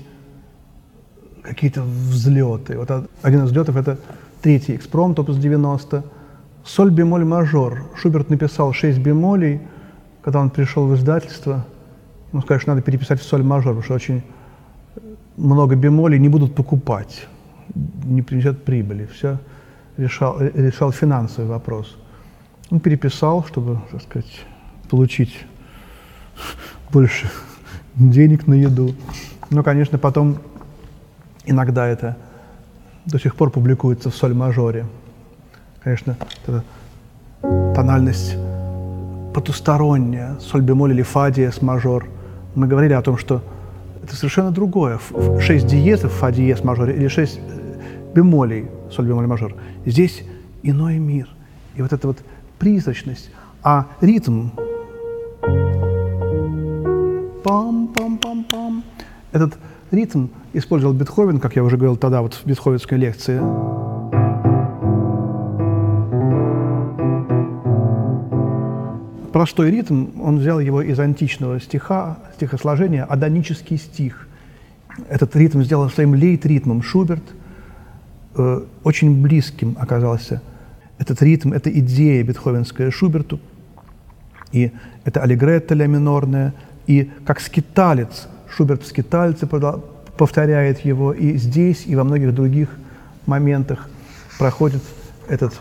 какие-то 1.42 1.82
взлеты. 1.84 2.78
Вот 2.78 2.90
один 3.22 3.44
из 3.44 3.50
взлетов– 3.50 3.76
это 3.76 4.00
третий 4.42 4.78
экспромт, 4.78 5.20
опус 5.20 5.36
90, 5.36 6.06
соль 6.64 6.92
бемоль 6.92 7.26
мажор. 7.26 7.84
Шуберт 7.98 8.30
написал 8.30 8.72
шесть 8.72 9.00
бемолей, 9.00 9.60
когда 10.22 10.40
он 10.40 10.50
пришел 10.50 10.88
в 10.88 10.96
издательство, 10.96 11.66
ему 12.32 12.42
сказали, 12.42 12.62
что 12.62 12.70
надо 12.70 12.82
переписать 12.82 13.20
в 13.20 13.26
соль 13.26 13.44
мажор, 13.44 13.76
потому 13.76 13.84
что 13.84 13.94
очень 13.96 14.24
много 15.36 15.76
бемолей 15.76 16.18
не 16.18 16.30
будут 16.30 16.56
покупать, 16.56 17.28
не 18.06 18.22
принесет 18.22 18.64
прибыли. 18.64 19.10
Все 19.14 19.38
решал, 19.98 20.40
решал 20.40 20.92
финансовый 20.92 21.48
вопрос. 21.48 21.98
Он 22.70 22.80
переписал, 22.80 23.46
чтобы, 23.46 23.80
так 23.92 24.02
сказать, 24.02 24.46
получить 24.90 25.46
больше 26.92 27.30
денег 27.96 28.48
на 28.48 28.54
еду. 28.54 28.96
Но, 29.50 29.64
конечно, 29.64 29.98
потом 29.98 30.38
иногда 31.46 31.88
это 31.88 32.18
до 33.06 33.20
сих 33.20 33.36
пор 33.36 33.50
публикуется 33.50 34.10
в 34.10 34.16
соль-мажоре. 34.16 34.86
Конечно, 35.84 36.18
это 36.44 36.64
тональность 37.74 38.36
потусторонняя, 39.34 40.36
соль 40.40 40.62
бемоль 40.62 40.92
или 40.92 41.04
фа 41.04 41.32
диез 41.32 41.62
мажор. 41.62 42.08
Мы 42.56 42.68
говорили 42.68 42.94
о 42.94 43.02
том, 43.02 43.18
что 43.18 43.42
это 44.04 44.16
совершенно 44.16 44.52
другое. 44.52 45.00
Шесть 45.40 45.68
диезов 45.68 46.12
фа 46.12 46.32
диез 46.32 46.64
мажоре 46.64 46.96
или 46.96 47.08
шесть 47.08 47.40
э, 47.40 47.57
бемолей 48.14 48.68
соль 48.92 49.08
бемоль 49.08 49.28
мажор. 49.28 49.56
Здесь 49.86 50.24
иной 50.64 50.98
мир. 50.98 51.28
И 51.76 51.82
вот 51.82 51.94
эта 51.94 52.08
вот 52.08 52.18
призрачность. 52.60 53.30
А 53.64 53.88
ритм 54.02 54.50
пам-пам-пам-пам. 57.44 58.84
Этот 59.32 59.58
ритм 59.92 60.28
использовал 60.54 60.94
Бетховен, 60.94 61.40
как 61.40 61.56
я 61.56 61.64
уже 61.64 61.78
говорил 61.78 61.98
тогда 61.98 62.22
вот 62.22 62.34
в 62.34 62.46
бетховенской 62.46 62.98
лекции. 62.98 63.40
Простой 69.32 69.70
ритм, 69.70 70.08
он 70.20 70.40
взял 70.40 70.60
его 70.60 70.82
из 70.82 71.00
античного 71.00 71.60
стиха, 71.60 72.18
стихосложения, 72.36 73.04
адонический 73.04 73.78
стих. 73.78 74.28
Этот 75.10 75.36
ритм 75.36 75.62
сделал 75.62 75.90
своим 75.90 76.16
лейт-ритмом 76.16 76.82
Шуберт, 76.82 77.24
э, 78.36 78.62
очень 78.84 79.22
близким 79.22 79.76
оказался 79.80 80.42
этот 80.98 81.22
ритм, 81.22 81.54
эта 81.54 81.70
идея 81.80 82.24
бетховенская 82.24 82.92
Шуберту, 82.92 83.40
и 84.52 84.72
это 85.04 85.22
аллегретто 85.22 85.76
ля 85.76 85.88
минорная, 85.88 86.54
и 86.88 87.12
как 87.26 87.40
скиталец, 87.40 88.28
Шуберт 88.50 88.84
в 88.84 88.88
скитальце 88.88 89.48
повторяет 90.18 90.80
его, 90.80 91.14
и 91.14 91.38
здесь, 91.38 91.84
и 91.86 91.96
во 91.96 92.04
многих 92.04 92.34
других 92.34 92.70
моментах 93.26 93.90
проходит 94.40 94.82
этот 95.28 95.60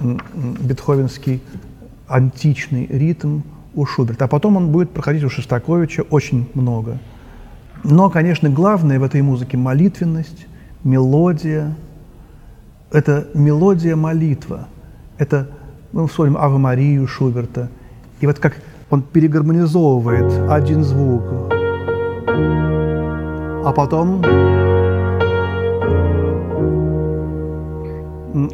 бетховенский 0.00 1.40
античный 2.08 2.86
ритм 2.86 3.40
у 3.74 3.86
Шуберта. 3.86 4.26
А 4.26 4.28
потом 4.28 4.56
он 4.56 4.70
будет 4.70 4.90
проходить 4.90 5.24
у 5.24 5.30
Шостаковича 5.30 6.02
очень 6.02 6.48
много. 6.54 6.98
Но, 7.82 8.10
конечно, 8.10 8.48
главное 8.50 8.98
в 8.98 9.02
этой 9.02 9.22
музыке– 9.22 9.56
молитвенность, 9.58 10.46
мелодия. 10.84 11.74
Это 12.94 13.26
мелодия-молитва. 13.34 14.68
Это, 15.18 15.48
мы 15.90 16.06
вспомним 16.06 16.36
Аву 16.36 16.58
Марию 16.58 17.08
Шуберта. 17.08 17.68
И 18.20 18.26
вот 18.26 18.38
как 18.38 18.54
он 18.88 19.02
перегармонизовывает 19.02 20.48
один 20.48 20.84
звук, 20.84 21.22
а 23.66 23.72
потом 23.74 24.22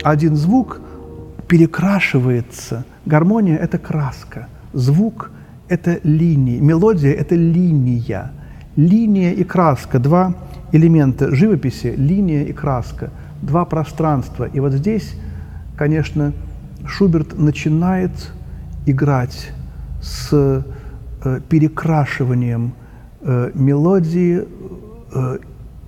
один 0.03 0.37
звук 0.37 0.81
перекрашивается. 1.47 2.87
Гармония– 3.05 3.57
это 3.59 3.77
краска, 3.77 4.49
звук– 4.73 5.33
это 5.69 6.01
линия, 6.03 6.63
мелодия– 6.63 7.13
это 7.13 7.35
линия. 7.35 8.33
Линия 8.75 9.33
и 9.33 9.45
краска– 9.45 9.99
два 10.01 10.35
элемента 10.73 11.35
живописи, 11.35 11.93
линия 11.95 12.45
и 12.45 12.55
краска, 12.55 13.11
два 13.43 13.65
пространства. 13.65 14.45
И 14.45 14.61
вот 14.61 14.73
здесь, 14.73 15.15
конечно, 15.77 16.33
Шуберт 16.87 17.39
начинает 17.39 18.33
играть 18.87 19.53
с 20.03 20.31
э, 20.33 21.41
перекрашиванием 21.49 22.75
э, 23.21 23.51
мелодии, 23.55 24.45
э, 25.13 25.39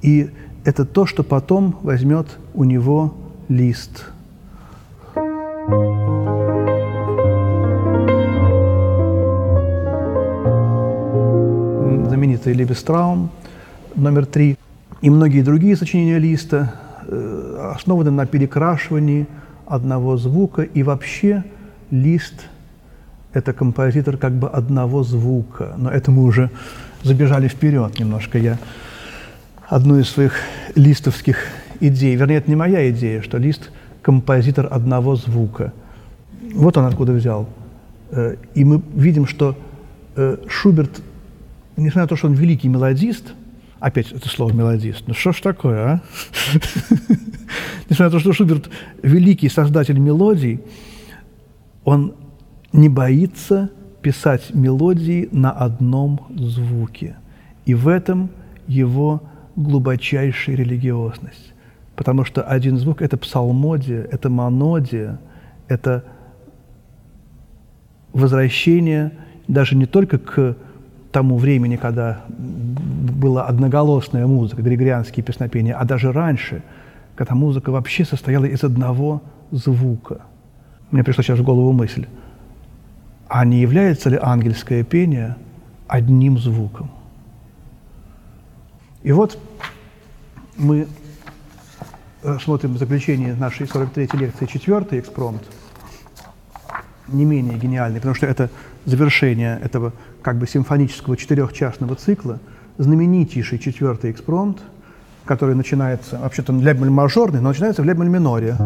и 0.03 0.31
это 0.65 0.85
то, 0.85 1.07
что 1.07 1.23
потом 1.23 1.79
возьмет 1.83 2.27
у 2.55 2.65
него 2.65 3.15
лист. 3.49 4.07
Знаменитый 12.09 12.53
Лебестраум, 12.53 13.31
номер 13.95 14.27
три, 14.27 14.57
и 15.01 15.11
многие 15.11 15.43
другие 15.43 15.77
сочинения 15.77 16.19
Листа 16.19 16.75
основаны 17.09 18.11
на 18.11 18.27
перекрашивании 18.27 19.27
одного 19.67 20.17
звука, 20.17 20.63
и 20.63 20.83
вообще 20.83 21.45
Лист– 21.91 22.47
это 23.33 23.53
композитор 23.53 24.17
как 24.17 24.33
бы 24.33 24.49
одного 24.49 25.03
звука, 25.03 25.75
но 25.77 25.91
это 25.91 26.11
мы 26.11 26.25
уже 26.25 26.51
забежали 27.03 27.49
вперед 27.49 27.99
немножко. 27.99 28.39
Я 28.39 28.59
одну 29.69 29.99
из 29.99 30.09
своих 30.09 30.35
листовских 30.75 31.37
идей, 31.81 32.15
вернее, 32.17 32.37
это 32.37 32.51
не 32.51 32.57
моя 32.57 32.91
идея, 32.91 33.23
что 33.23 33.39
лист– 33.39 33.71
композитор 34.03 34.69
одного 34.71 35.17
звука. 35.17 35.73
Вот 36.55 36.77
он 36.77 36.85
откуда 36.85 37.13
взял. 37.13 37.49
Э, 38.11 38.37
и 38.55 38.65
мы 38.65 38.83
видим, 38.95 39.27
что 39.27 39.57
э, 40.17 40.37
Шуберт, 40.49 41.01
несмотря 41.77 42.03
на 42.03 42.09
то, 42.09 42.17
что 42.17 42.27
он 42.27 42.35
великий 42.35 42.69
мелодист, 42.69 43.33
опять 43.83 44.13
это 44.13 44.29
слово 44.29 44.53
мелодист, 44.53 45.05
ну 45.09 45.15
что 45.15 45.33
ж 45.33 45.41
такое, 45.41 45.85
а? 45.85 46.01
Несмотря 47.89 48.07
на 48.07 48.11
то, 48.11 48.21
что 48.21 48.33
Шуберт 48.33 48.71
великий 49.03 49.49
создатель 49.49 49.99
мелодий, 49.99 50.61
он 51.85 52.15
не 52.73 52.89
боится 52.89 53.71
писать 54.01 54.55
мелодии 54.55 55.29
на 55.33 55.51
одном 55.51 56.21
звуке. 56.31 57.17
И 57.67 57.75
в 57.75 57.89
этом 57.89 58.31
его 58.69 59.23
глубочайшая 59.57 60.57
религиозность. 60.57 61.53
Потому 61.97 62.25
что 62.25 62.43
один 62.43 62.79
звук– 62.79 63.03
это 63.03 63.17
псалмодия, 63.17 64.03
это 64.11 64.31
монодия, 64.31 65.19
это 65.69 66.05
возвращение 68.13 69.13
даже 69.49 69.75
не 69.77 69.87
только 69.87 70.19
к 70.19 70.57
тому 71.13 71.39
времени, 71.39 71.77
когда 71.77 72.23
была 72.29 73.47
одноголосная 73.47 74.27
музыка, 74.27 74.63
григорианские 74.63 75.25
песнопения, 75.25 75.77
а 75.79 75.85
даже 75.85 76.13
раньше, 76.13 76.63
когда 77.15 77.35
музыка 77.35 77.71
вообще 77.71 78.05
состояла 78.05 78.47
из 78.47 78.65
одного 78.65 79.23
звука. 79.51 80.23
Мне 80.91 81.05
пришла 81.05 81.23
сейчас 81.23 81.39
в 81.39 81.45
голову 81.45 81.73
мысль– 81.73 82.07
а 83.33 83.47
не 83.47 83.63
является 83.63 84.11
ли 84.11 84.19
ангельское 84.21 84.85
пение 84.85 85.37
одним 85.89 86.37
звуком? 86.37 86.91
И 89.03 89.11
вот 89.11 89.39
мы 90.59 90.87
смотрим 92.43 92.77
заключение 92.77 93.35
нашей 93.35 93.67
43-й 93.67 94.19
лекции, 94.19 94.45
четвертый 94.45 95.01
экспромт, 95.01 95.43
не 97.09 97.25
менее 97.25 97.57
гениальный, 97.57 98.01
потому 98.01 98.15
что 98.15 98.27
это 98.27 98.51
завершение 98.85 99.61
этого 99.63 99.93
как 100.23 100.39
бы 100.39 100.47
симфонического 100.47 101.17
четырехчастного 101.17 101.95
цикла, 101.95 102.39
знаменитейший 102.79 103.59
четвертый 103.59 104.11
экспромт, 104.11 104.59
который 105.25 105.55
начинается, 105.55 106.19
вообще-то 106.19 106.53
ля 106.53 106.75
мажорный, 106.75 107.41
но 107.41 107.49
начинается 107.49 107.83
в 107.83 107.85
ля 107.85 107.95
миноре. 107.95 108.57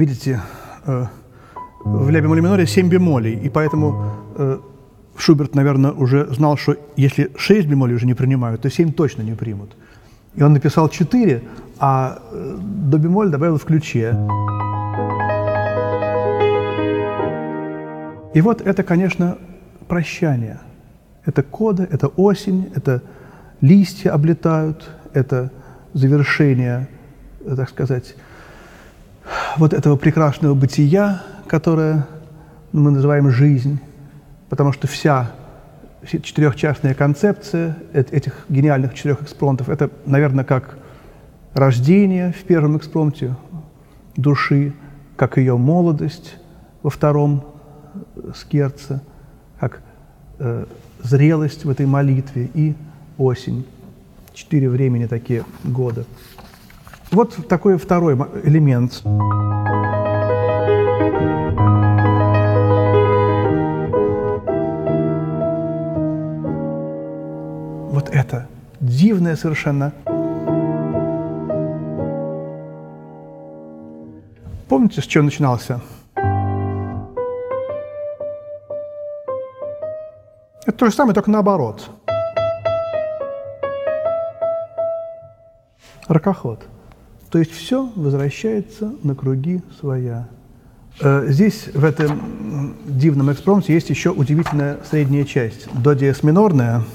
видите, 0.00 0.40
э, 0.86 1.06
в 1.84 2.10
ля 2.10 2.20
бемоле 2.20 2.40
миноре 2.40 2.66
7 2.66 2.88
бемолей, 2.88 3.34
и 3.34 3.48
поэтому 3.48 4.12
э, 4.36 4.58
Шуберт, 5.20 5.54
наверное, 5.54 5.92
уже 5.92 6.26
знал, 6.32 6.56
что 6.56 6.76
если 6.96 7.30
6 7.36 7.68
бемолей 7.68 7.94
уже 7.94 8.06
не 8.06 8.14
принимают, 8.14 8.62
то 8.62 8.70
7 8.70 8.92
точно 8.92 9.22
не 9.22 9.34
примут. 9.34 9.76
И 10.34 10.42
он 10.42 10.54
написал 10.54 10.88
4, 10.88 11.42
а 11.78 12.22
э, 12.32 12.58
до 12.60 12.98
бемоль 12.98 13.30
добавил 13.30 13.58
в 13.58 13.64
ключе. 13.64 14.16
И 18.32 18.40
вот 18.40 18.60
это, 18.62 18.82
конечно, 18.82 19.38
прощание. 19.88 20.60
Это 21.26 21.42
кода, 21.42 21.82
это 21.82 22.06
осень, 22.06 22.70
это 22.74 23.02
листья 23.60 24.12
облетают, 24.12 24.88
это 25.12 25.50
завершение, 25.92 26.88
э, 27.44 27.56
так 27.56 27.68
сказать, 27.68 28.14
вот 29.58 29.74
этого 29.74 29.96
прекрасного 29.96 30.54
бытия, 30.54 31.22
которое 31.46 32.06
мы 32.72 32.90
называем 32.90 33.30
жизнь, 33.30 33.80
потому 34.50 34.72
что 34.72 34.86
вся 34.88 35.30
четырехчастная 36.06 36.94
концепция 36.94 37.76
этих 37.92 38.44
гениальных 38.48 38.94
четырех 38.94 39.22
экспромтов, 39.22 39.68
это, 39.68 39.90
наверное, 40.04 40.44
как 40.44 40.76
рождение 41.54 42.32
в 42.32 42.42
первом 42.44 42.76
экспромте 42.76 43.36
души, 44.16 44.74
как 45.16 45.38
ее 45.38 45.56
молодость 45.56 46.36
во 46.82 46.90
втором 46.90 47.44
скерце, 48.34 49.00
как 49.58 49.82
э, 50.38 50.66
зрелость 51.02 51.64
в 51.64 51.70
этой 51.70 51.86
молитве 51.86 52.50
и 52.54 52.74
осень. 53.18 53.64
Четыре 54.34 54.68
времени 54.68 55.06
такие 55.06 55.44
года. 55.64 56.04
Вот 57.10 57.48
такой 57.48 57.76
второй 57.76 58.14
элемент. 58.44 59.02
Это 68.20 68.46
дивное 68.80 69.34
совершенно. 69.34 69.92
Помните, 74.68 75.00
с 75.00 75.04
чего 75.04 75.24
начинался? 75.24 75.80
Это 80.66 80.76
то 80.76 80.86
же 80.86 80.92
самое, 80.92 81.14
только 81.14 81.30
наоборот. 81.30 81.90
Ракоход. 86.06 86.62
То 87.30 87.38
есть 87.38 87.52
все 87.52 87.90
возвращается 87.96 88.92
на 89.02 89.14
круги 89.14 89.62
своя. 89.78 90.28
Э, 91.00 91.24
здесь, 91.28 91.68
в 91.72 91.84
этом 91.84 92.76
дивном 92.84 93.32
экспромте, 93.32 93.72
есть 93.72 93.90
еще 93.90 94.10
удивительная 94.10 94.78
средняя 94.88 95.24
часть. 95.24 95.72
До 95.72 95.94
диез 95.94 96.22
минорная– 96.22 96.82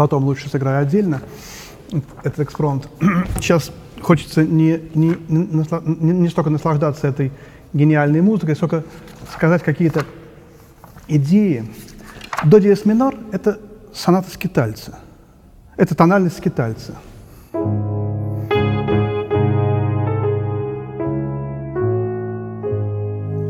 потом 0.00 0.24
лучше 0.24 0.48
сыграю 0.48 0.80
отдельно 0.80 1.20
этот 2.22 2.40
экспромт. 2.40 2.88
Сейчас 3.36 3.70
хочется 4.00 4.42
не, 4.42 4.80
не, 4.94 5.14
не, 5.28 6.12
не 6.12 6.28
столько 6.30 6.48
наслаждаться 6.48 7.06
этой 7.06 7.30
гениальной 7.74 8.22
музыкой, 8.22 8.56
сколько 8.56 8.82
сказать 9.30 9.62
какие-то 9.62 10.06
идеи. 11.06 11.70
До 12.44 12.60
диез 12.60 12.86
минор– 12.86 13.14
это 13.32 13.60
соната 13.92 14.30
скитальца. 14.30 14.98
Это 15.76 15.94
тональность 15.94 16.38
скитальца. 16.38 16.94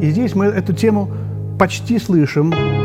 И 0.03 0.11
здесь 0.11 0.35
мы 0.35 0.47
эту 0.47 0.73
тему 0.73 1.13
почти 1.61 2.01
слышим. 2.01 2.80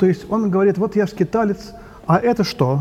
То 0.00 0.06
есть 0.06 0.24
он 0.30 0.50
говорит, 0.50 0.78
вот 0.78 0.96
я 0.96 1.06
скиталец, 1.06 1.74
а 2.06 2.16
это 2.16 2.42
что? 2.42 2.80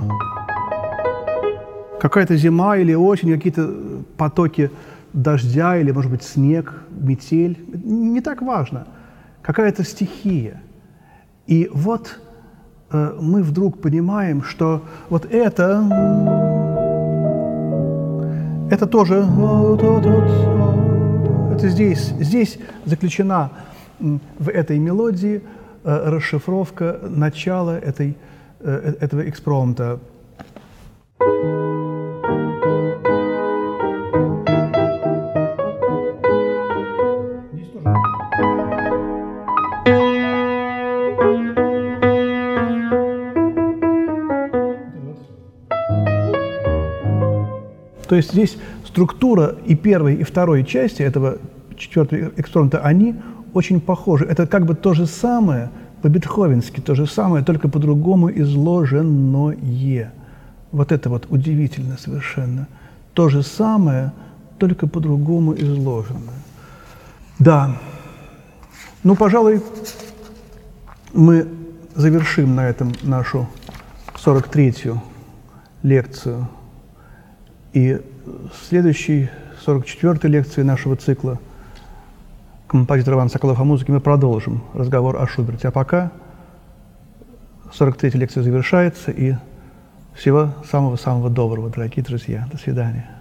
Какая-то 1.99 2.37
зима 2.37 2.77
или 2.77 2.93
осень, 2.93 3.33
какие-то 3.33 3.69
потоки 4.15 4.71
дождя 5.11 5.75
или, 5.75 5.91
может 5.91 6.09
быть, 6.09 6.23
снег, 6.23 6.73
метель. 6.89 7.59
Не 7.83 8.21
так 8.21 8.41
важно. 8.41 8.87
Какая-то 9.41 9.83
стихия. 9.83 10.61
И 11.45 11.69
вот 11.73 12.21
э, 12.89 13.17
мы 13.19 13.43
вдруг 13.43 13.81
понимаем, 13.81 14.41
что 14.41 14.81
вот 15.09 15.25
это, 15.25 15.83
это 18.71 18.87
тоже, 18.87 19.25
это 21.53 21.67
здесь, 21.67 22.13
здесь 22.17 22.59
заключена 22.85 23.51
в 23.99 24.47
этой 24.47 24.79
мелодии– 24.79 25.41
Э, 25.81 26.09
расшифровка 26.09 26.99
начала 27.01 27.79
этой, 27.79 28.17
э, 28.59 28.93
э, 28.99 29.05
этого 29.05 29.29
экспромта. 29.29 29.99
То 48.09 48.15
есть 48.15 48.33
здесь 48.33 48.57
структура 48.85 49.55
и 49.65 49.75
первой, 49.75 50.15
и 50.15 50.23
второй 50.23 50.65
части 50.65 51.03
этого 51.03 51.37
четвертого 51.77 52.31
экспромта, 52.35 52.79
они 52.79 53.15
очень 53.53 53.81
похожи. 53.81 54.25
Это 54.25 54.47
как 54.47 54.65
бы 54.65 54.75
то 54.75 54.93
же 54.93 55.05
самое, 55.05 55.69
по-бетховенски 56.01 56.79
то 56.79 56.95
же 56.95 57.07
самое, 57.07 57.43
только 57.43 57.67
по-другому 57.67 58.29
изложенное. 58.31 60.11
Вот 60.71 60.91
это 60.91 61.09
вот 61.09 61.27
удивительно 61.29 61.97
совершенно. 61.97 62.67
То 63.13 63.29
же 63.29 63.43
самое, 63.43 64.11
только 64.57 64.87
по-другому 64.87 65.53
изложенное. 65.55 66.39
Да. 67.39 67.75
Ну, 69.03 69.15
пожалуй, 69.15 69.61
мы 71.13 71.47
завершим 71.95 72.55
на 72.55 72.67
этом 72.67 72.91
нашу 73.01 73.47
43-ю 74.15 75.01
лекцию. 75.83 76.47
И 77.73 77.99
в 78.25 78.67
следующей 78.67 79.29
44-й 79.65 80.27
лекции 80.29 80.61
нашего 80.61 80.95
цикла 80.95 81.39
композитор 82.69 83.15
Иван 83.15 83.29
Соколов 83.29 83.59
о 83.59 83.63
музыке 83.63 83.91
мы 83.91 83.99
продолжим 83.99 84.63
разговор 84.75 85.19
о 85.19 85.25
Шуберте. 85.27 85.69
А 85.69 85.71
пока 85.71 86.11
43-я 87.77 88.19
лекция 88.19 88.43
завершается, 88.43 89.09
и 89.09 89.33
всего 90.13 90.53
самого-самого 90.69 91.31
доброго, 91.31 91.69
дорогие 91.69 92.05
друзья. 92.05 92.47
До 92.51 92.57
свидания. 92.57 93.18